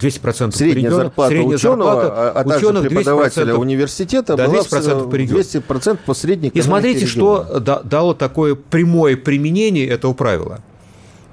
[0.00, 4.46] 200% средняя региону, зарплата средняя ученого, зарплата а, а также ученых преподавателя 200%, университета да,
[4.46, 5.40] была 200% по региону.
[5.40, 7.44] 200% по средней И смотрите, региона.
[7.60, 10.60] что дало такое прямое применение этого правила.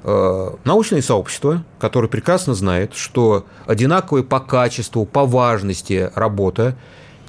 [0.03, 6.75] Э, научное сообщество, которое прекрасно знает, что одинаковая по качеству, по важности работа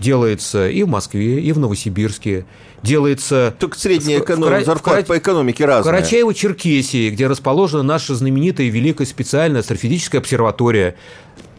[0.03, 2.45] делается и в Москве, и в Новосибирске,
[2.83, 3.55] делается...
[3.59, 4.51] Только средняя эконом...
[4.51, 6.03] в, зарплата по экономике разная.
[6.03, 10.97] Карачаево-Черкесии, где расположена наша знаменитая великая специальная астрофизическая обсерватория,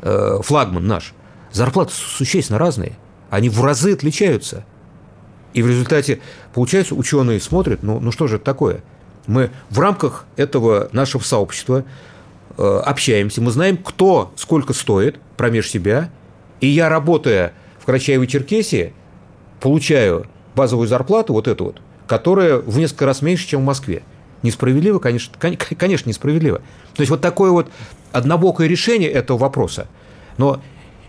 [0.01, 1.13] э, флагман наш,
[1.51, 2.97] зарплаты существенно разные.
[3.31, 4.65] Они в разы отличаются.
[5.53, 6.19] И в результате,
[6.53, 8.83] получается, ученые смотрят, ну, ну что же это такое?
[9.25, 11.85] Мы в рамках этого нашего сообщества
[12.57, 16.11] э, общаемся, мы знаем, кто сколько стоит промеж себя,
[16.59, 18.93] и я, работая в Карачаево-Черкесии,
[19.59, 24.03] получаю базовую зарплату, вот эту вот, которая в несколько раз меньше, чем в Москве.
[24.41, 26.59] Несправедливо, конечно, конечно, несправедливо.
[26.95, 27.69] То есть вот такое вот
[28.11, 29.87] однобокое решение этого вопроса.
[30.37, 30.61] Но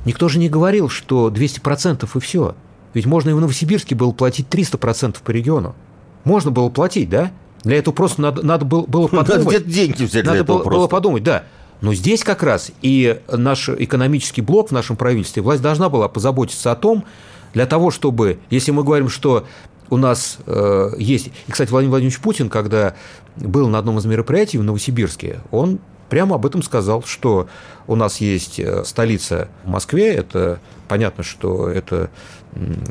[0.04, 2.54] никто же не говорил, что 200% и все.
[2.92, 5.74] Ведь можно и в Новосибирске было платить 300% по региону.
[6.22, 7.32] Можно было платить, да?
[7.64, 9.28] Для этого просто надо, надо было, было подумать.
[9.28, 11.44] Надо где-то деньги взять Надо было, было подумать, да.
[11.84, 16.72] Но здесь как раз и наш экономический блок в нашем правительстве, власть должна была позаботиться
[16.72, 17.04] о том,
[17.52, 19.46] для того, чтобы, если мы говорим, что
[19.90, 21.26] у нас э, есть...
[21.46, 22.94] И, кстати, Владимир Владимирович Путин, когда
[23.36, 27.48] был на одном из мероприятий в Новосибирске, он прямо об этом сказал, что
[27.86, 32.08] у нас есть э, столица в Москве, это понятно, что это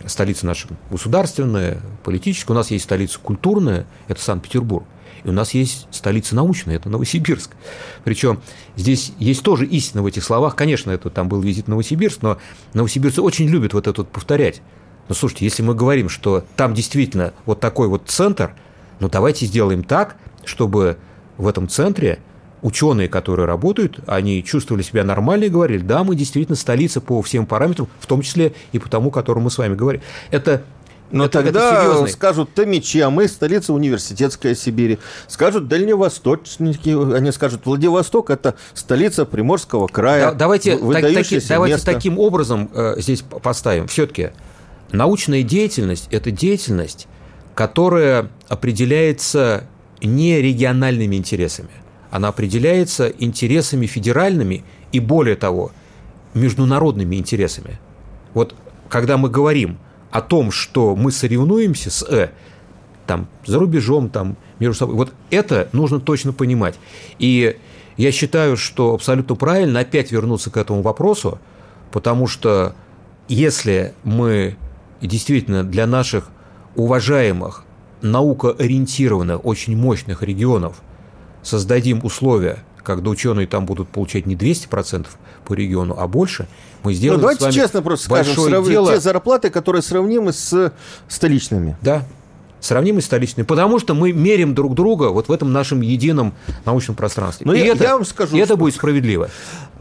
[0.06, 4.86] столица наша государственная, политическая, у нас есть столица культурная, это Санкт-Петербург,
[5.24, 7.52] и у нас есть столица научная, это Новосибирск.
[8.04, 8.42] Причем
[8.76, 10.56] здесь есть тоже истина в этих словах.
[10.56, 12.38] Конечно, это там был визит в Новосибирск, но
[12.74, 14.62] новосибирцы очень любят вот это вот повторять.
[15.08, 18.54] Но слушайте, если мы говорим, что там действительно вот такой вот центр,
[19.00, 20.98] ну давайте сделаем так, чтобы
[21.38, 22.20] в этом центре
[22.62, 27.46] ученые, которые работают, они чувствовали себя нормально и говорили, да, мы действительно столица по всем
[27.46, 30.02] параметрам, в том числе и по тому, о котором мы с вами говорим.
[30.32, 30.64] Это
[31.12, 35.00] но это, тогда это скажут Томичи, а мы столица университетская Сибири.
[35.28, 40.32] Скажут дальневосточники, они скажут Владивосток– это столица Приморского края.
[40.32, 43.88] Да, давайте так, таки, давайте таким образом э, здесь поставим.
[43.88, 44.32] Все-таки
[44.92, 47.08] научная деятельность– это деятельность,
[47.54, 49.66] которая определяется
[50.02, 51.70] не региональными интересами
[52.13, 55.72] она определяется интересами федеральными и, более того,
[56.36, 57.80] международными интересами.
[58.36, 58.54] Вот
[58.88, 59.80] когда мы говорим
[60.13, 62.30] о том, что мы соревнуемся с э,
[63.06, 66.76] там, за рубежом, там, между собой, вот это нужно точно понимать.
[67.19, 67.58] И
[67.97, 71.39] я считаю, что абсолютно правильно опять вернуться к этому вопросу,
[71.91, 72.76] потому что
[73.28, 74.56] если мы
[75.02, 76.30] действительно для наших
[76.76, 77.65] уважаемых,
[78.02, 80.82] наукоориентированных, очень мощных регионов–
[81.43, 85.08] создадим условия, когда ученые там будут получать не 200%
[85.46, 86.48] по региону, а больше,
[86.84, 88.93] мы сделаем ну, давайте с вами честно просто скажем, дело...
[88.93, 90.74] те зарплаты, которые сравнимы с
[91.08, 91.78] столичными.
[91.82, 92.04] Да,
[92.63, 96.34] сравнимы с столичными, потому что мы мерим друг друга вот в этом нашем едином
[96.65, 97.45] научном пространстве.
[97.45, 99.30] Но и я, это, я вам скажу, и это будет справедливо.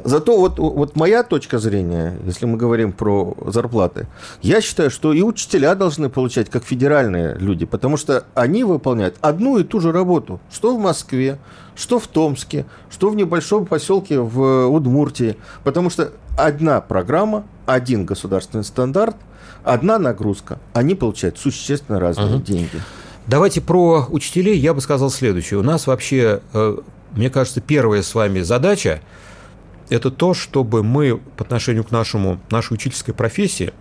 [0.04, 4.08] Зато вот, вот моя точка зрения, если мы говорим про зарплаты,
[4.42, 9.58] я считаю, что и учителя должны получать как федеральные люди, потому что они выполняют одну
[9.58, 11.38] и ту же работу, что в Москве,
[11.76, 18.64] что в Томске, что в небольшом поселке в Удмуртии, потому что одна программа, один государственный
[18.64, 19.16] стандарт,
[19.64, 22.42] одна нагрузка, они получают существенно разные угу.
[22.42, 22.80] деньги.
[23.26, 25.60] Давайте про учителей я бы сказал следующее.
[25.60, 26.78] У нас вообще, э,
[27.12, 29.00] мне кажется, первая с вами задача–
[29.90, 33.72] это то, чтобы мы по отношению к нашему, нашей учительской профессии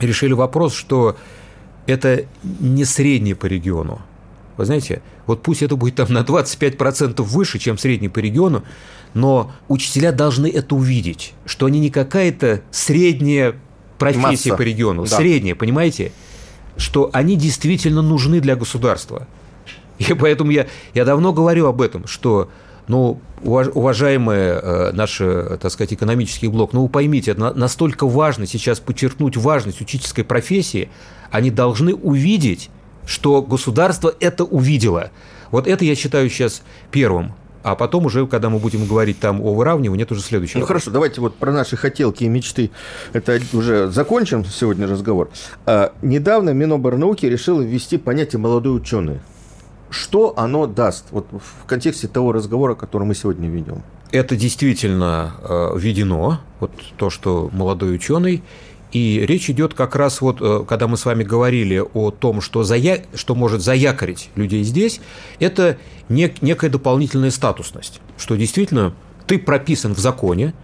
[0.00, 1.16] решили вопрос, что
[1.86, 4.00] это не средний по региону.
[4.56, 8.64] Вы знаете, вот пусть это будет там на 25% выше, чем средний по региону,
[9.14, 13.54] но учителя должны это увидеть, что они не какая-то средняя
[13.98, 14.56] профессия Масса.
[14.56, 15.16] по региону, да.
[15.16, 16.12] средняя, понимаете?
[16.76, 19.26] Что они действительно нужны для государства.
[19.98, 22.48] И поэтому я, я давно говорю об этом, что
[22.86, 28.80] ну, уважаемые э, наши, так сказать, экономический блок, ну, вы поймите, это настолько важно сейчас
[28.80, 30.88] подчеркнуть важность учительской профессии,
[31.30, 32.70] они должны увидеть,
[33.06, 35.10] что государство это увидело.
[35.50, 37.32] Вот это я считаю сейчас первым.
[37.68, 40.60] А потом уже, когда мы будем говорить там о выравнивании, это уже следующее.
[40.60, 42.70] Ну хорошо, давайте вот про наши хотелки и мечты.
[43.12, 45.28] Это уже закончим сегодня разговор.
[45.66, 49.20] А, недавно Миноборнауки решил ввести понятие «молодой ученый»
[49.90, 53.82] что оно даст вот в контексте того разговора, который мы сегодня ведем?
[54.12, 58.42] Это действительно э, введено, вот то, что молодой ученый,
[58.92, 62.64] и речь идет как раз вот, э, когда мы с вами говорили о том, что,
[62.64, 63.04] зая...
[63.14, 65.00] что может заякорить людей здесь,
[65.40, 65.76] это
[66.08, 66.40] нек...
[66.40, 68.94] некая дополнительная статусность, что действительно
[69.26, 70.54] ты прописан в законе,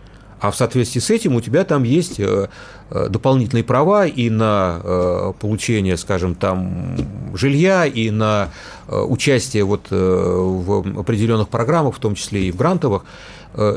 [0.40, 2.48] а в соответствии с этим у тебя там есть э,
[2.90, 6.96] э, дополнительные права и на получение, скажем, там
[7.34, 8.50] жилья, и на
[8.88, 13.04] участие вот в определенных программах, в том числе и в грантовых.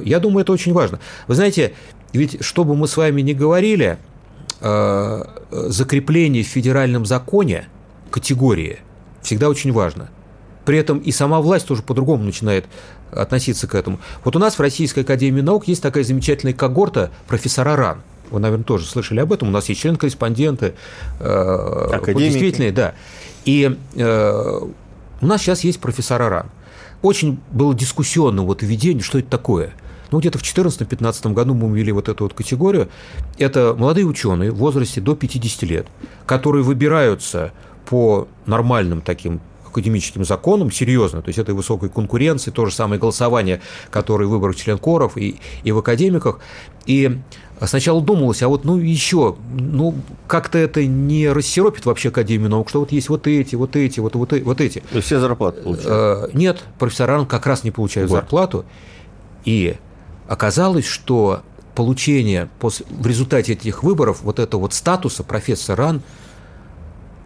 [0.03, 0.99] Я думаю, это очень важно.
[1.27, 1.73] Вы знаете,
[2.13, 3.97] ведь что бы мы с вами ни говорили,
[4.59, 7.67] закрепление в федеральном законе
[8.09, 8.79] категории
[9.21, 10.09] всегда очень важно.
[10.65, 12.65] При этом и сама власть тоже по-другому начинает
[13.11, 13.99] относиться к этому.
[14.23, 18.01] Вот у нас в Российской Академии Наук есть такая замечательная когорта профессора РАН.
[18.31, 19.47] Вы, наверное, тоже слышали об этом.
[19.47, 20.73] У нас есть член-корреспонденты,
[21.19, 22.95] э, действительно, да.
[23.45, 24.59] И э,
[25.21, 26.47] у нас сейчас есть профессора РАН.
[27.01, 29.71] Очень было дискуссионно вот введение, что это такое.
[30.11, 32.89] Ну, где-то в 2014-2015 году мы ввели вот эту вот категорию.
[33.37, 35.87] Это молодые ученые в возрасте до 50 лет,
[36.25, 37.51] которые выбираются
[37.85, 43.61] по нормальным таким академическим законам, серьезно, то есть этой высокой конкуренции, то же самое голосование,
[43.91, 46.39] которое выбор членкоров и, и в академиках.
[46.87, 47.19] И
[47.61, 52.79] сначала думалось, а вот ну еще, ну как-то это не рассеропит вообще Академию наук, что
[52.79, 54.83] вот есть вот эти, вот эти, вот, вот, вот эти.
[54.99, 55.87] Все зарплаты получают?
[55.87, 58.17] Э, нет, профессора как раз не получают вот.
[58.17, 58.65] зарплату.
[59.45, 59.75] И
[60.27, 61.43] оказалось, что
[61.75, 66.01] получение после, в результате этих выборов вот этого вот статуса профессора РАН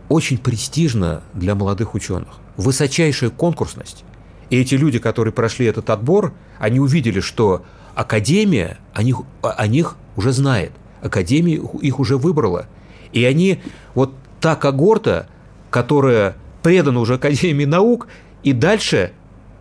[0.09, 2.27] очень престижно для молодых ученых.
[2.57, 4.03] Высочайшая конкурсность.
[4.49, 7.63] И эти люди, которые прошли этот отбор, они увидели, что
[7.95, 10.73] Академия о них, о них уже знает.
[11.01, 12.67] Академия их уже выбрала.
[13.13, 13.61] И они,
[13.95, 15.27] вот та когорта,
[15.69, 18.07] которая предана уже Академии наук,
[18.43, 19.13] и дальше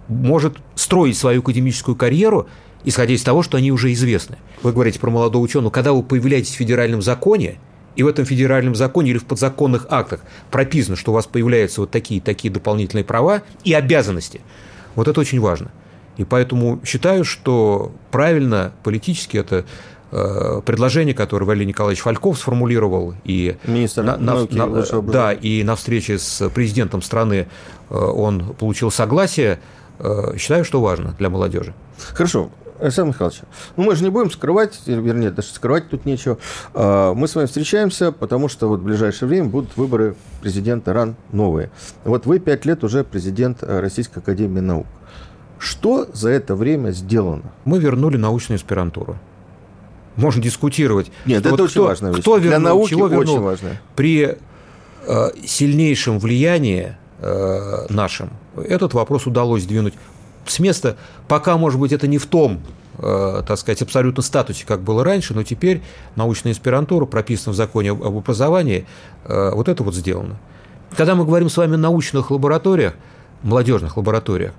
[0.08, 2.48] может строить свою академическую карьеру,
[2.84, 4.38] исходя из того, что они уже известны.
[4.62, 7.58] Вы говорите про молодого ученого, когда вы появляетесь в федеральном законе,
[7.96, 11.90] и в этом федеральном законе или в подзаконных актах прописано, что у вас появляются вот
[11.90, 14.40] такие такие дополнительные права и обязанности.
[14.94, 15.70] Вот это очень важно.
[16.16, 19.64] И поэтому считаю, что правильно политически это
[20.12, 25.62] э, предложение, которое Валерий Николаевич Фальков сформулировал, и Министр на, науки, на, на, да, и
[25.62, 27.48] на встрече с президентом страны
[27.88, 29.60] э, он получил согласие,
[29.98, 31.74] э, считаю, что важно для молодежи.
[32.12, 32.50] Хорошо.
[32.80, 33.40] Александр Михайлович,
[33.76, 36.38] ну мы же не будем скрывать, вернее, даже скрывать тут нечего.
[36.74, 41.16] А, мы с вами встречаемся, потому что вот в ближайшее время будут выборы президента РАН
[41.32, 41.70] новые.
[42.04, 44.86] Вот вы пять лет уже президент э, Российской Академии Наук.
[45.58, 47.52] Что за это время сделано?
[47.64, 49.18] Мы вернули научную аспирантуру.
[50.16, 51.12] Можно дискутировать.
[51.26, 52.12] Нет, это вот очень кто, важно.
[52.12, 53.34] Кто вернул, Для науки чего вернул.
[53.36, 53.68] Очень важно.
[53.94, 54.38] При
[55.06, 59.94] э, сильнейшем влиянии э, нашем этот вопрос удалось сдвинуть
[60.46, 60.96] с места,
[61.28, 62.60] пока, может быть, это не в том,
[62.98, 65.82] э, так сказать, абсолютно статусе, как было раньше, но теперь
[66.16, 68.86] научная аспирантура, прописана в законе об образовании,
[69.24, 70.38] э, вот это вот сделано.
[70.96, 72.94] Когда мы говорим с вами о научных лабораториях,
[73.42, 74.52] молодежных лабораториях,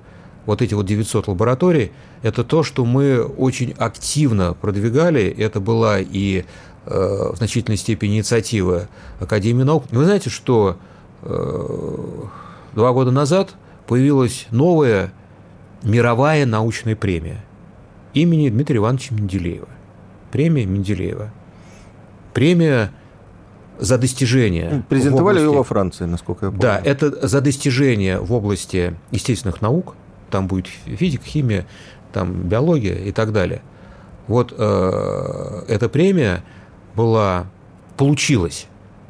[0.46, 1.92] вот эти вот 900 лабораторий,
[2.24, 5.24] это то, что мы очень активно продвигали.
[5.24, 6.46] Это была и
[6.86, 8.88] э, в значительной степени инициатива
[9.20, 9.86] Академии наук.
[9.92, 10.78] Вы знаете, что
[11.22, 12.26] э,
[12.74, 13.54] два года назад
[13.88, 15.14] появилась новая
[15.84, 17.44] мировая научная премия
[18.14, 19.68] имени Дмитрия Ивановича Менделеева.
[20.32, 21.32] Премия Менделеева.
[22.34, 22.92] Премия
[23.80, 24.84] за достижения.
[24.90, 25.52] Презентовали области...
[25.52, 26.62] ее во Франции, насколько я помню.
[26.62, 29.96] Да, это за достижения в области естественных наук.
[30.30, 31.66] Там будет физика, химия,
[32.14, 33.62] там биология и так далее.
[34.28, 36.44] Вот э, эта премия
[36.96, 37.48] была,
[37.98, 38.68] получилась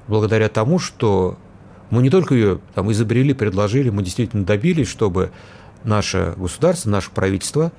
[0.08, 1.38] благодаря тому, что
[1.90, 5.32] мы не только ее там, изобрели, предложили, мы действительно добились, чтобы
[5.84, 7.72] наше государство, наше правительство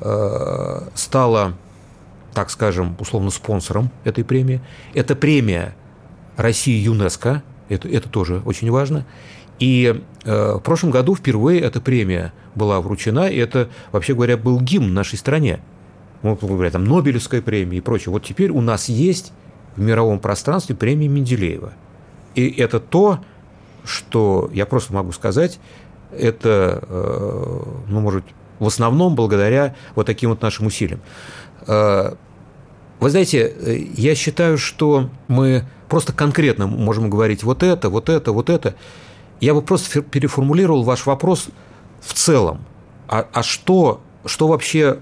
[0.00, 1.54] э, стало,
[2.34, 4.60] так скажем, условно спонсором этой премии.
[4.94, 5.74] Это премия
[6.36, 9.06] России ЮНЕСКО, это, это тоже очень важно.
[9.58, 14.60] И э, в прошлом году впервые эта премия была вручена, и это, вообще говоря, был
[14.60, 15.60] гимн нашей стране.
[16.22, 18.12] Мы говорим, там Нобелевская премия и прочее.
[18.12, 19.32] Вот теперь у нас есть
[19.76, 21.72] в мировом пространстве премия Менделеева.
[22.34, 23.20] И это то,
[23.84, 25.58] что я просто могу сказать,
[26.12, 28.24] это, э, ну, может,
[28.58, 31.00] в основном благодаря вот таким вот нашим усилиям.
[31.66, 32.14] Э,
[32.98, 38.32] вы знаете, э, я считаю, что мы просто конкретно можем говорить вот это, вот это,
[38.32, 38.74] вот это.
[39.40, 41.48] Я бы просто переформулировал ваш вопрос
[42.00, 42.64] в целом.
[43.08, 44.98] А, а что, что вообще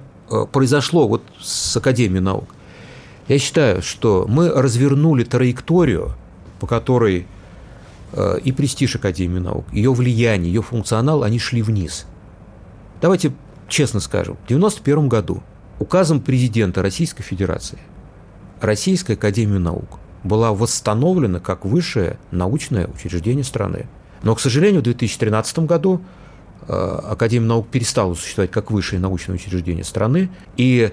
[0.52, 2.54] произошло вот с Академией наук?
[3.26, 6.14] Я считаю, что мы развернули траекторию,
[6.60, 7.26] по которой
[8.42, 12.06] и престиж Академии наук, ее влияние, ее функционал, они шли вниз.
[13.00, 13.32] Давайте
[13.68, 15.42] честно скажем, в 1991 году
[15.78, 17.78] указом президента Российской Федерации
[18.60, 23.86] Российская Академия наук была восстановлена как высшее научное учреждение страны.
[24.22, 26.00] Но, к сожалению, в 2013 году
[26.66, 30.92] э, Академия наук перестала существовать как высшее научное учреждение страны, и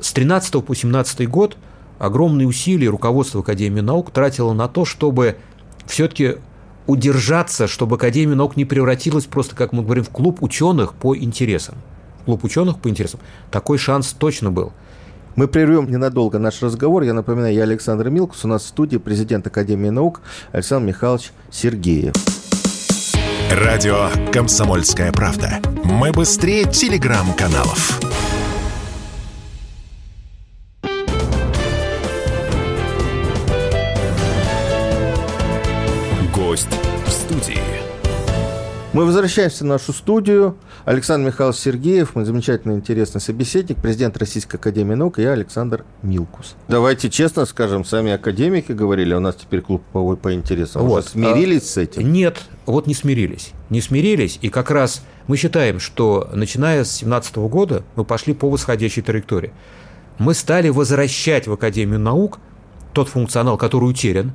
[0.00, 1.58] с 13 по 17 год
[1.98, 5.36] огромные усилия руководство Академии наук тратило на то, чтобы
[5.86, 6.36] все-таки
[6.86, 11.76] удержаться, чтобы Академия наук не превратилась просто, как мы говорим, в клуб ученых по интересам.
[12.24, 13.20] Клуб ученых по интересам.
[13.50, 14.72] Такой шанс точно был.
[15.36, 17.02] Мы прервем ненадолго наш разговор.
[17.02, 18.44] Я напоминаю, я Александр Милкус.
[18.44, 20.22] У нас в студии президент Академии наук
[20.52, 22.14] Александр Михайлович Сергеев.
[23.50, 25.60] Радио «Комсомольская правда».
[25.84, 28.00] Мы быстрее телеграм-каналов.
[38.96, 40.56] Мы возвращаемся в нашу студию.
[40.86, 46.56] Александр Михайлович Сергеев, мой замечательный, интересный собеседник, президент Российской Академии Наук, и я, Александр Милкус.
[46.66, 50.86] Давайте честно скажем, сами академики говорили, у нас теперь клуб по, по интересам.
[50.86, 51.00] Вот.
[51.00, 52.10] Уже смирились а, с этим?
[52.10, 53.52] Нет, вот не смирились.
[53.68, 58.48] Не смирились, и как раз мы считаем, что начиная с 2017 года мы пошли по
[58.48, 59.52] восходящей траектории.
[60.16, 62.38] Мы стали возвращать в Академию наук
[62.94, 64.32] тот функционал, который утерян,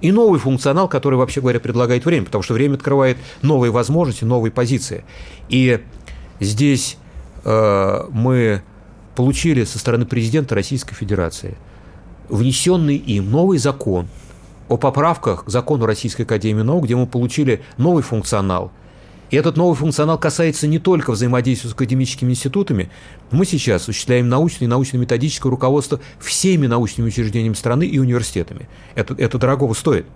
[0.00, 4.52] и новый функционал, который, вообще говоря, предлагает время, потому что время открывает новые возможности, новые
[4.52, 5.04] позиции.
[5.48, 5.80] И
[6.40, 6.96] здесь
[7.44, 8.62] э, мы
[9.16, 11.56] получили со стороны президента Российской Федерации
[12.28, 14.08] внесенный им новый закон
[14.68, 18.72] о поправках к закону Российской Академии Наук, где мы получили новый функционал–
[19.30, 22.90] и этот новый функционал касается не только взаимодействия с академическими институтами.
[23.30, 28.68] Мы сейчас осуществляем научное и научно-методическое руководство всеми научными учреждениями страны и университетами.
[28.94, 30.06] Это, это дорогого стоит.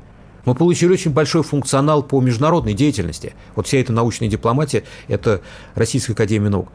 [0.45, 3.35] Мы получили очень большой функционал по международной деятельности.
[3.55, 5.43] Вот вся эта научная дипломатия– это
[5.75, 6.69] Российская Академия Наук.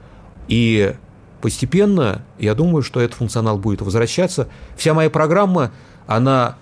[0.48, 0.94] И
[1.42, 4.48] постепенно, я думаю, что этот функционал будет возвращаться.
[4.76, 5.72] Вся моя программа,
[6.08, 6.58] она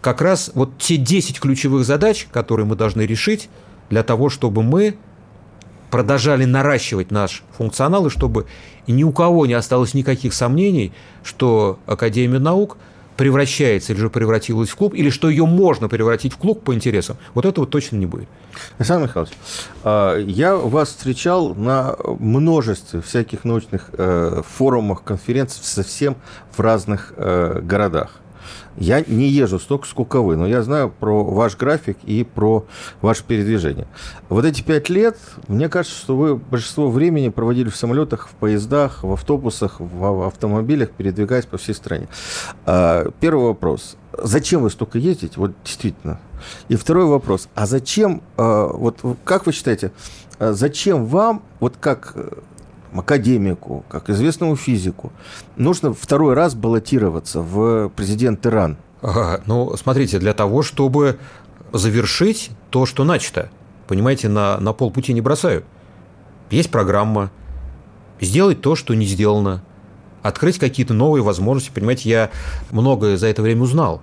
[0.00, 3.48] как раз вот те 10 ключевых задач, которые мы должны решить
[3.88, 4.96] для того, чтобы мы
[5.92, 8.46] продолжали наращивать наш функционал, и чтобы
[8.86, 12.78] ни у кого не осталось никаких сомнений, что Академия наук
[13.18, 17.18] превращается или же превратилась в клуб, или что ее можно превратить в клуб по интересам,
[17.34, 18.26] вот этого точно не будет.
[18.78, 19.34] Александр Михайлович,
[19.84, 26.16] а, я вас встречал на множестве всяких научных э, форумах, конференций совсем
[26.56, 28.12] в разных э, городах.
[28.76, 32.64] Я не езжу столько, сколько вы, но я знаю про ваш график и про
[33.00, 33.86] ваше передвижение.
[34.28, 35.18] Вот эти пять лет,
[35.48, 40.90] мне кажется, что вы большинство времени проводили в самолетах, в поездах, в автобусах, в автомобилях,
[40.90, 42.08] передвигаясь по всей стране.
[42.64, 43.96] А, первый вопрос.
[44.16, 45.34] Зачем вы столько ездите?
[45.36, 46.20] Вот действительно.
[46.68, 47.48] И второй вопрос.
[47.54, 49.92] А зачем, а, вот как вы считаете,
[50.38, 52.16] а зачем вам, вот как
[52.94, 55.12] академику, как известному физику,
[55.56, 58.76] нужно второй раз баллотироваться в президент Иран?
[59.00, 61.18] Ага, ну, смотрите, для того, чтобы
[61.72, 63.50] завершить то, что начато.
[63.88, 65.64] Понимаете, на, на полпути не бросают.
[66.50, 67.30] Есть программа.
[68.20, 69.62] Сделать то, что не сделано.
[70.22, 71.72] Открыть какие-то новые возможности.
[71.74, 72.30] Понимаете, я
[72.70, 74.00] многое за это время узнал.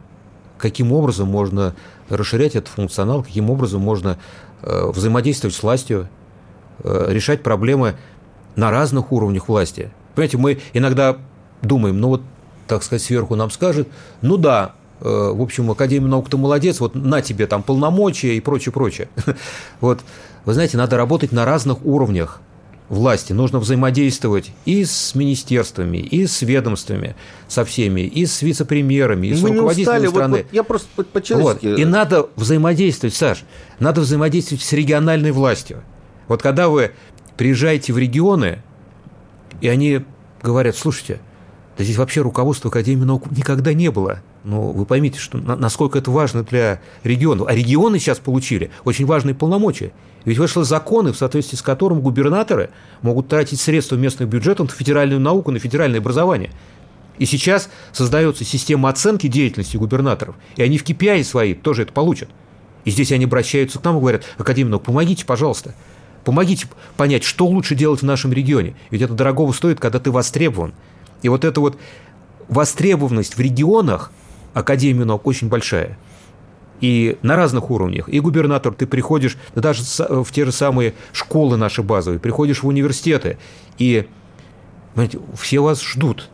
[0.58, 1.76] Каким образом можно
[2.10, 4.18] расширять этот функционал, каким образом можно
[4.62, 6.10] э, взаимодействовать с властью,
[6.84, 7.96] э, решать проблемы
[8.60, 9.90] на разных уровнях власти.
[10.16, 11.18] Понимаете, мы иногда
[11.62, 12.22] думаем, ну вот,
[12.68, 13.88] так сказать, сверху нам скажет,
[14.22, 18.74] ну да, э, в общем, Академия наук-то молодец, вот на тебе там полномочия и прочее,
[18.74, 19.10] прочее.
[19.82, 20.02] Вот,
[20.46, 22.42] вы знаете, надо работать на разных уровнях
[22.90, 23.34] власти.
[23.34, 27.16] Нужно взаимодействовать и с министерствами, и с ведомствами,
[27.48, 30.38] со всеми, и с вице-премьерами, и с руководителями страны.
[30.38, 31.64] Вот, вот я просто по вот.
[31.64, 33.44] И надо взаимодействовать, Саш,
[33.80, 35.84] надо взаимодействовать с региональной властью.
[36.28, 36.92] Вот когда вы
[37.40, 38.60] приезжаете в регионы,
[39.62, 40.02] и они
[40.44, 41.22] говорят, слушайте,
[41.78, 44.22] да здесь вообще руководства Академии наук никогда не было.
[44.44, 47.48] Но вы поймите, что, насколько это важно для регионов.
[47.48, 49.94] А регионы сейчас получили очень важные полномочия.
[50.26, 52.72] Ведь вышли законы, в соответствии с которым губернаторы
[53.02, 56.52] могут тратить средства местных бюджетов на федеральную науку, на федеральное образование.
[57.20, 62.28] И сейчас создается система оценки деятельности губернаторов, и они в KPI свои тоже это получат.
[62.84, 65.74] И здесь они обращаются к нам и говорят, Академия наук, помогите, пожалуйста.
[66.24, 66.68] Помогите
[66.98, 68.76] понять, что лучше делать в нашем регионе.
[68.92, 70.74] Ведь это дорогого стоит, когда ты востребован.
[71.22, 71.78] И вот эта вот
[72.48, 74.12] востребованность в регионах
[74.54, 75.98] Академии наук очень большая.
[76.82, 78.08] И на разных уровнях.
[78.08, 83.38] И губернатор, ты приходишь даже в те же самые школы наши базовые, приходишь в университеты,
[83.78, 84.08] и
[84.94, 86.30] понимаете, все вас ждут.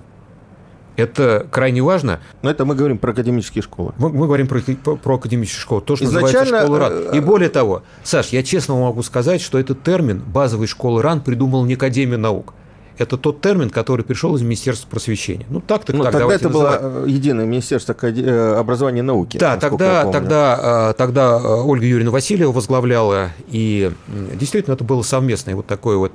[0.96, 2.20] Это крайне важно.
[2.42, 3.94] Но это мы говорим про академические школы.
[3.98, 5.82] Мы, мы говорим про, про, академические школы.
[5.82, 6.32] То, что Изначально...
[6.34, 6.94] называется школа РАН.
[7.14, 11.22] Э, И более того, Саш, я честно могу сказать, что этот термин базовой школы РАН
[11.22, 12.54] придумал не Академия наук.
[12.98, 15.46] Это тот термин, который пришел из Министерства просвещения.
[15.50, 16.82] Ну, так, так, ну, так, тогда это называть.
[16.82, 19.38] было э, единое Министерство э, образования и науки.
[19.38, 23.92] Да, тогда, тогда, тогда Ольга Юрьевна Васильева возглавляла, и
[24.36, 26.14] действительно это было совместное вот такое вот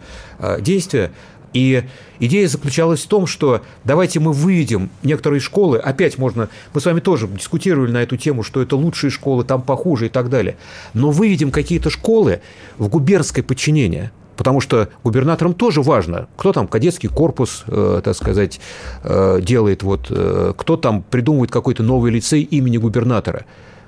[0.60, 1.12] действие.
[1.52, 1.84] И
[2.20, 7.00] идея заключалась в том, что давайте мы выведем некоторые школы, опять можно, мы с вами
[7.00, 10.56] тоже дискутировали на эту тему, что это лучшие школы, там похуже и так далее,
[10.94, 12.40] но выведем какие-то школы
[12.78, 18.60] в губернское подчинение, потому что губернаторам тоже важно, кто там кадетский корпус, э, так сказать,
[19.02, 23.44] э, делает, вот, э, кто там придумывает какой-то новый лицей имени губернатора.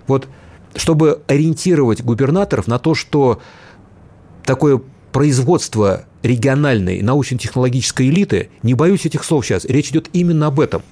[0.07, 0.27] Вот
[0.75, 3.41] чтобы ориентировать губернаторов на то, что
[4.45, 4.81] такое
[5.13, 10.83] производство региональной научно-технологической элиты, не боюсь этих слов сейчас, речь идет именно об этом.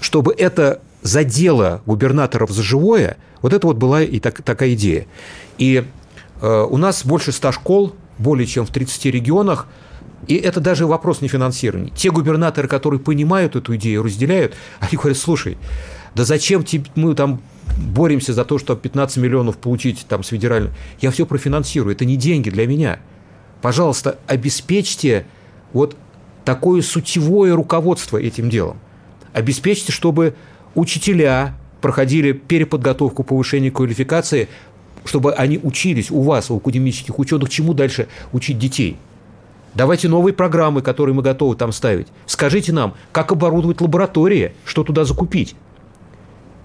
[0.00, 5.06] Чтобы это задело губернаторов за живое, вот это вот была и так, такая идея.
[5.58, 5.84] И
[6.40, 9.66] э, у нас больше 100 школ, более чем в 30 регионах,
[10.28, 11.90] и это даже вопрос не финансирования.
[11.96, 15.58] Те губернаторы, которые понимают эту идею, разделяют, они говорят, слушай,
[16.14, 16.64] да зачем
[16.94, 17.42] мы там
[17.76, 20.74] боремся за то, чтобы 15 миллионов получить там с федерального.
[21.00, 23.00] Я все профинансирую, это не деньги для меня.
[23.62, 25.24] Пожалуйста, обеспечьте
[25.72, 25.96] вот
[26.44, 28.78] такое сутевое руководство этим делом.
[29.32, 30.34] Обеспечьте, чтобы
[30.74, 34.48] учителя проходили переподготовку, повышение квалификации,
[35.04, 38.96] чтобы они учились у вас, у академических ученых, чему дальше учить детей.
[39.74, 42.08] Давайте новые программы, которые мы готовы там ставить.
[42.26, 45.56] Скажите нам, как оборудовать лаборатории, что туда закупить.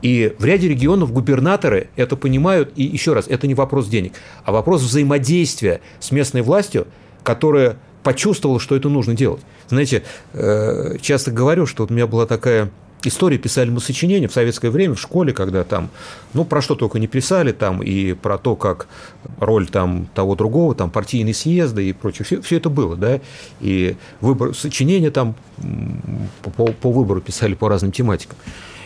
[0.02, 2.72] И в ряде регионов губернаторы это понимают.
[2.76, 4.14] И еще раз, это не вопрос денег,
[4.46, 6.88] а вопрос взаимодействия с местной властью,
[7.24, 9.42] которая почувствовала, что это нужно делать.
[9.68, 12.70] Знаете, э, часто говорю, что у меня была такая
[13.04, 15.90] история, писали мы сочинения в советское время в школе, когда там,
[16.34, 18.88] ну, про что только не писали, там, и про то, как
[19.40, 23.20] роль там того другого, там, партийные съезды и прочее, все, все это было, да,
[23.60, 25.36] и выбор, сочинения там
[26.42, 28.38] по, по выбору писали по разным тематикам.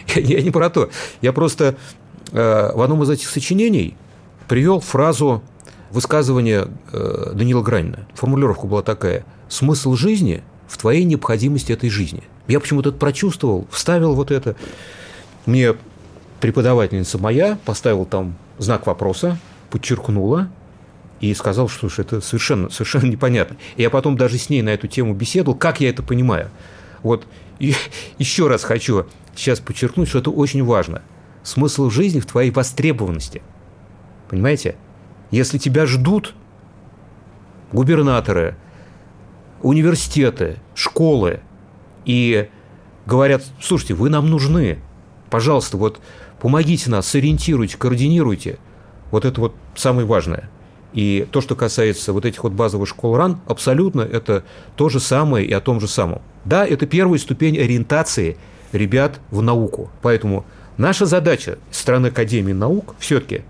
[0.16, 0.90] Я, не про то.
[1.22, 1.76] Я просто
[2.32, 3.96] э, в одном из этих сочинений
[4.48, 5.44] привел фразу
[5.92, 8.08] высказывания э, Данила Гранина.
[8.16, 9.26] Формулировка была такая.
[9.50, 12.24] «Смысл жизни в твоей необходимости этой жизни».
[12.48, 14.56] Я почему-то это прочувствовал, вставил вот это.
[15.46, 15.76] Мне
[16.40, 19.38] преподавательница моя поставила там знак вопроса,
[19.70, 20.50] подчеркнула
[21.20, 23.58] и сказал, что это совершенно, совершенно непонятно.
[23.78, 26.50] И я потом даже с ней на эту тему беседовал, как я это понимаю.
[27.04, 27.26] Вот
[27.62, 27.76] и
[28.18, 29.06] еще раз хочу
[29.36, 31.04] сейчас подчеркнуть, что это очень важно.
[31.44, 33.44] Смысл жизни в твоей востребованности.
[34.30, 34.76] Понимаете?
[35.30, 36.34] Если тебя ждут
[37.72, 38.58] губернаторы,
[39.62, 41.42] университеты, школы,
[42.04, 42.50] и
[43.06, 44.80] говорят, слушайте, вы нам нужны,
[45.30, 46.00] пожалуйста, вот
[46.40, 48.58] помогите нас, сориентируйте, координируйте.
[49.12, 50.50] Вот это вот самое важное.
[50.94, 54.44] И то, что касается вот этих вот базовых школ РАН, абсолютно это
[54.76, 56.22] то же самое и о том же самом.
[56.44, 58.38] Да, это первая ступень ориентации
[58.74, 59.90] ребят в науку.
[60.02, 60.46] Поэтому
[60.78, 63.44] наша задача страны Академии наук все-таки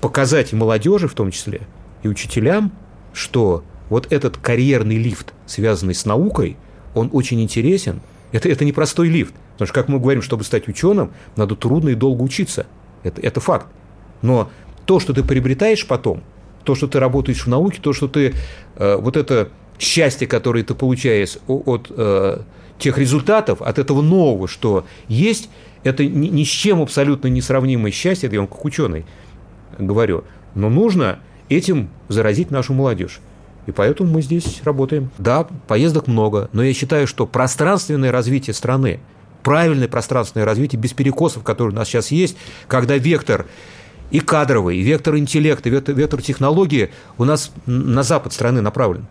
[0.00, 1.62] показать молодежи в том числе,
[2.02, 2.72] и учителям,
[3.12, 6.56] что вот этот карьерный лифт, связанный с наукой,
[6.94, 8.00] он очень интересен.
[8.32, 9.34] Это, это не простой лифт.
[9.52, 12.66] Потому что, как мы говорим, чтобы стать ученым, надо трудно и долго учиться.
[13.02, 13.66] Это, это факт.
[14.22, 14.50] Но
[14.86, 16.22] то, что ты приобретаешь потом,
[16.64, 18.34] то, что ты работаешь в науке, то, что ты
[18.76, 22.38] э, вот это счастье, которое ты получаешь от э,
[22.78, 25.50] тех результатов, от этого нового, что есть,
[25.82, 29.04] это ни, ни с чем абсолютно несравнимое счастье, это я вам как ученый
[29.78, 30.24] говорю.
[30.54, 33.20] Но нужно этим заразить нашу молодежь.
[33.66, 35.10] И поэтому мы здесь работаем.
[35.18, 39.00] Да, поездок много, но я считаю, что пространственное развитие страны,
[39.42, 42.36] правильное пространственное развитие без перекосов, которые у нас сейчас есть,
[42.66, 43.46] когда вектор
[44.10, 49.06] и кадровый, и вектор интеллекта, и вектор, вектор технологии у нас на запад страны направлен.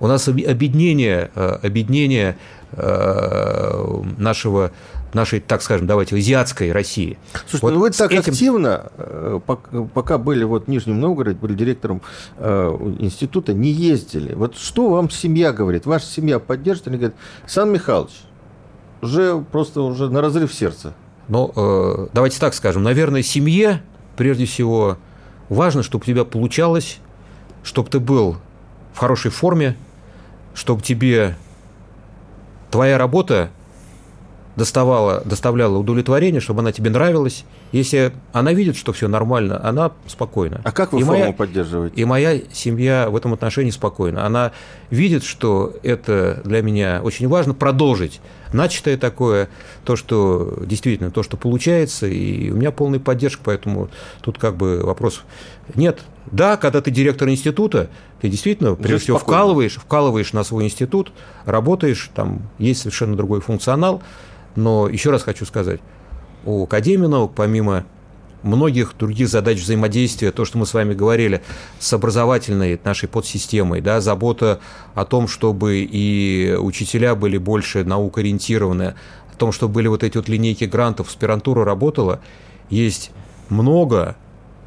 [0.00, 2.38] У нас объединение, э, объединение
[2.72, 4.72] э, нашего
[5.12, 7.18] нашей, так скажем, давайте, азиатской России.
[7.32, 8.32] Слушайте, вот ну вы так этим...
[8.32, 9.40] активно, э,
[9.92, 12.00] пока были вот в Нижнем Новгороде, были директором
[12.38, 14.34] института, не ездили.
[14.34, 15.84] Вот что вам семья говорит?
[15.84, 16.88] Ваша семья поддержит?
[16.88, 17.16] Они говорят,
[17.46, 18.14] Сан Михайлович,
[19.02, 20.94] уже просто уже на разрыв сердца.
[21.28, 23.82] Ну, давайте так скажем, наверное, семье
[24.20, 24.98] прежде всего
[25.48, 26.98] важно, чтобы у тебя получалось,
[27.62, 28.36] чтобы ты был
[28.92, 29.78] в хорошей форме,
[30.52, 31.38] чтобы тебе
[32.70, 33.48] твоя работа
[34.56, 37.46] доставала, доставляла удовлетворение, чтобы она тебе нравилась.
[37.72, 40.60] Если она видит, что все нормально, она спокойна.
[40.64, 41.94] А как вы и форму моя, поддерживаете?
[42.00, 44.26] И моя семья в этом отношении спокойна.
[44.26, 44.52] Она
[44.90, 48.20] видит, что это для меня очень важно продолжить
[48.52, 49.48] начатое такое,
[49.84, 53.88] то, что действительно, то, что получается, и у меня полная поддержка, поэтому
[54.22, 55.22] тут как бы вопрос
[55.76, 56.00] нет.
[56.26, 57.88] Да, когда ты директор института,
[58.20, 61.12] ты действительно, прежде всего, вкалываешь, вкалываешь на свой институт,
[61.44, 64.02] работаешь, там есть совершенно другой функционал,
[64.56, 65.80] но еще раз хочу сказать,
[66.44, 67.84] у Академии наук, помимо
[68.42, 71.42] многих других задач взаимодействия, то, что мы с вами говорили,
[71.78, 74.60] с образовательной нашей подсистемой, да, забота
[74.94, 78.94] о том, чтобы и учителя были больше наукоориентированы,
[79.32, 82.20] о том, чтобы были вот эти вот линейки грантов, аспирантура работала,
[82.70, 83.10] есть
[83.48, 84.16] много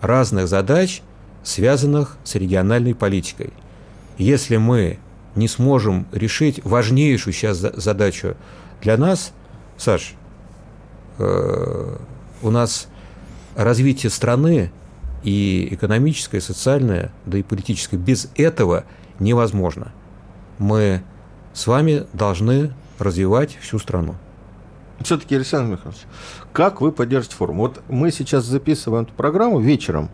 [0.02, 1.02] разных задач,
[1.44, 3.52] связанных с региональной политикой.
[4.18, 5.00] Если мы
[5.36, 8.36] не сможем решить важнейшую сейчас задачу
[8.82, 9.34] для нас–
[9.78, 10.14] Саш,
[11.20, 12.88] у нас
[13.56, 14.72] развитие страны
[15.24, 17.98] и экономическое, и социальное, да и политическое.
[17.98, 18.84] Без этого
[19.20, 19.92] невозможно.
[20.60, 21.04] Мы
[21.54, 24.16] с вами должны развивать всю страну.
[25.02, 26.02] Все-таки, Александр Михайлович,
[26.52, 27.58] как вы поддержите форум?
[27.58, 30.10] Вот мы сейчас записываем эту программу вечером.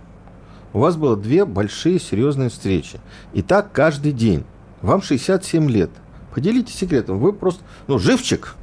[0.74, 3.00] У вас было две большие серьезные встречи.
[3.34, 4.46] И так каждый день.
[4.82, 5.90] Вам 67 лет.
[6.34, 7.20] Поделитесь секретом.
[7.20, 8.56] Вы просто, ну, живчик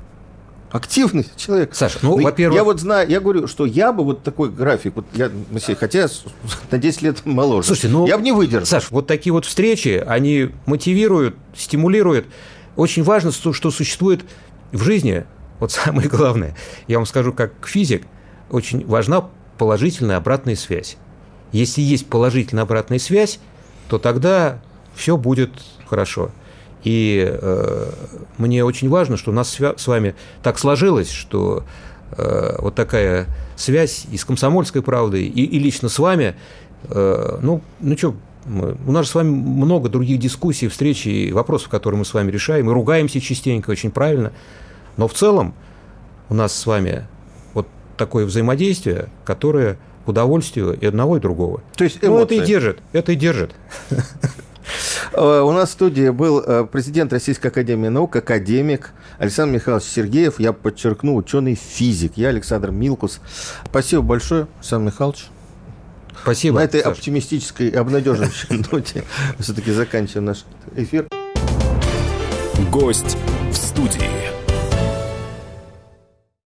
[0.71, 1.75] активный человек.
[1.75, 2.57] Саша, ну, ну во-первых...
[2.57, 5.31] Я вот знаю, я говорю, что я бы вот такой график, вот я,
[5.79, 6.09] хотя
[6.71, 8.67] на 10 лет моложе, Слушайте, ну, я бы не выдержал.
[8.67, 12.27] Саш, вот такие вот встречи, они мотивируют, стимулируют.
[12.77, 14.25] Очень важно, что существует
[14.73, 15.25] в жизни,
[15.61, 16.57] вот самое главное,
[16.89, 18.07] я вам скажу, как физик,
[18.51, 20.97] очень важна положительная обратная связь.
[21.53, 23.39] Если есть положительная обратная связь,
[23.89, 24.61] то тогда
[24.95, 25.53] все будет
[25.87, 26.31] хорошо.
[26.85, 27.91] И э,
[28.39, 31.64] мне очень важно, что у нас с вами так сложилось, что
[32.12, 36.37] э, вот такая связь и с комсомольской правдой, и, и лично с вами,
[36.85, 38.14] э, ну, ну что,
[38.87, 42.31] у нас же с вами много других дискуссий, встреч и вопросов, которые мы с вами
[42.31, 44.33] решаем, и ругаемся частенько, очень правильно.
[44.97, 45.55] Но в целом
[46.29, 47.07] у нас с вами
[47.55, 47.66] вот
[47.97, 51.62] такое взаимодействие, которое к удовольствию и одного, и другого.
[51.74, 52.09] То есть эмоции.
[52.09, 53.55] Ну, это и держит, это и держит.
[55.13, 60.41] Э, у нас в студии был э, президент Российской Академии Наук, академик Александр Михайлович Сергеев.
[60.41, 62.13] Я подчеркну, ученый-физик.
[62.17, 63.21] Я Александр Милкус.
[63.67, 65.27] Спасибо большое, Александр Михайлович.
[66.23, 66.57] Спасибо.
[66.57, 66.91] На этой Саша.
[66.91, 69.05] оптимистической, обнадеживающей ноте
[69.39, 70.45] все-таки заканчиваем наш
[70.75, 71.07] эфир.
[72.71, 73.17] Гость
[73.51, 74.26] в студии.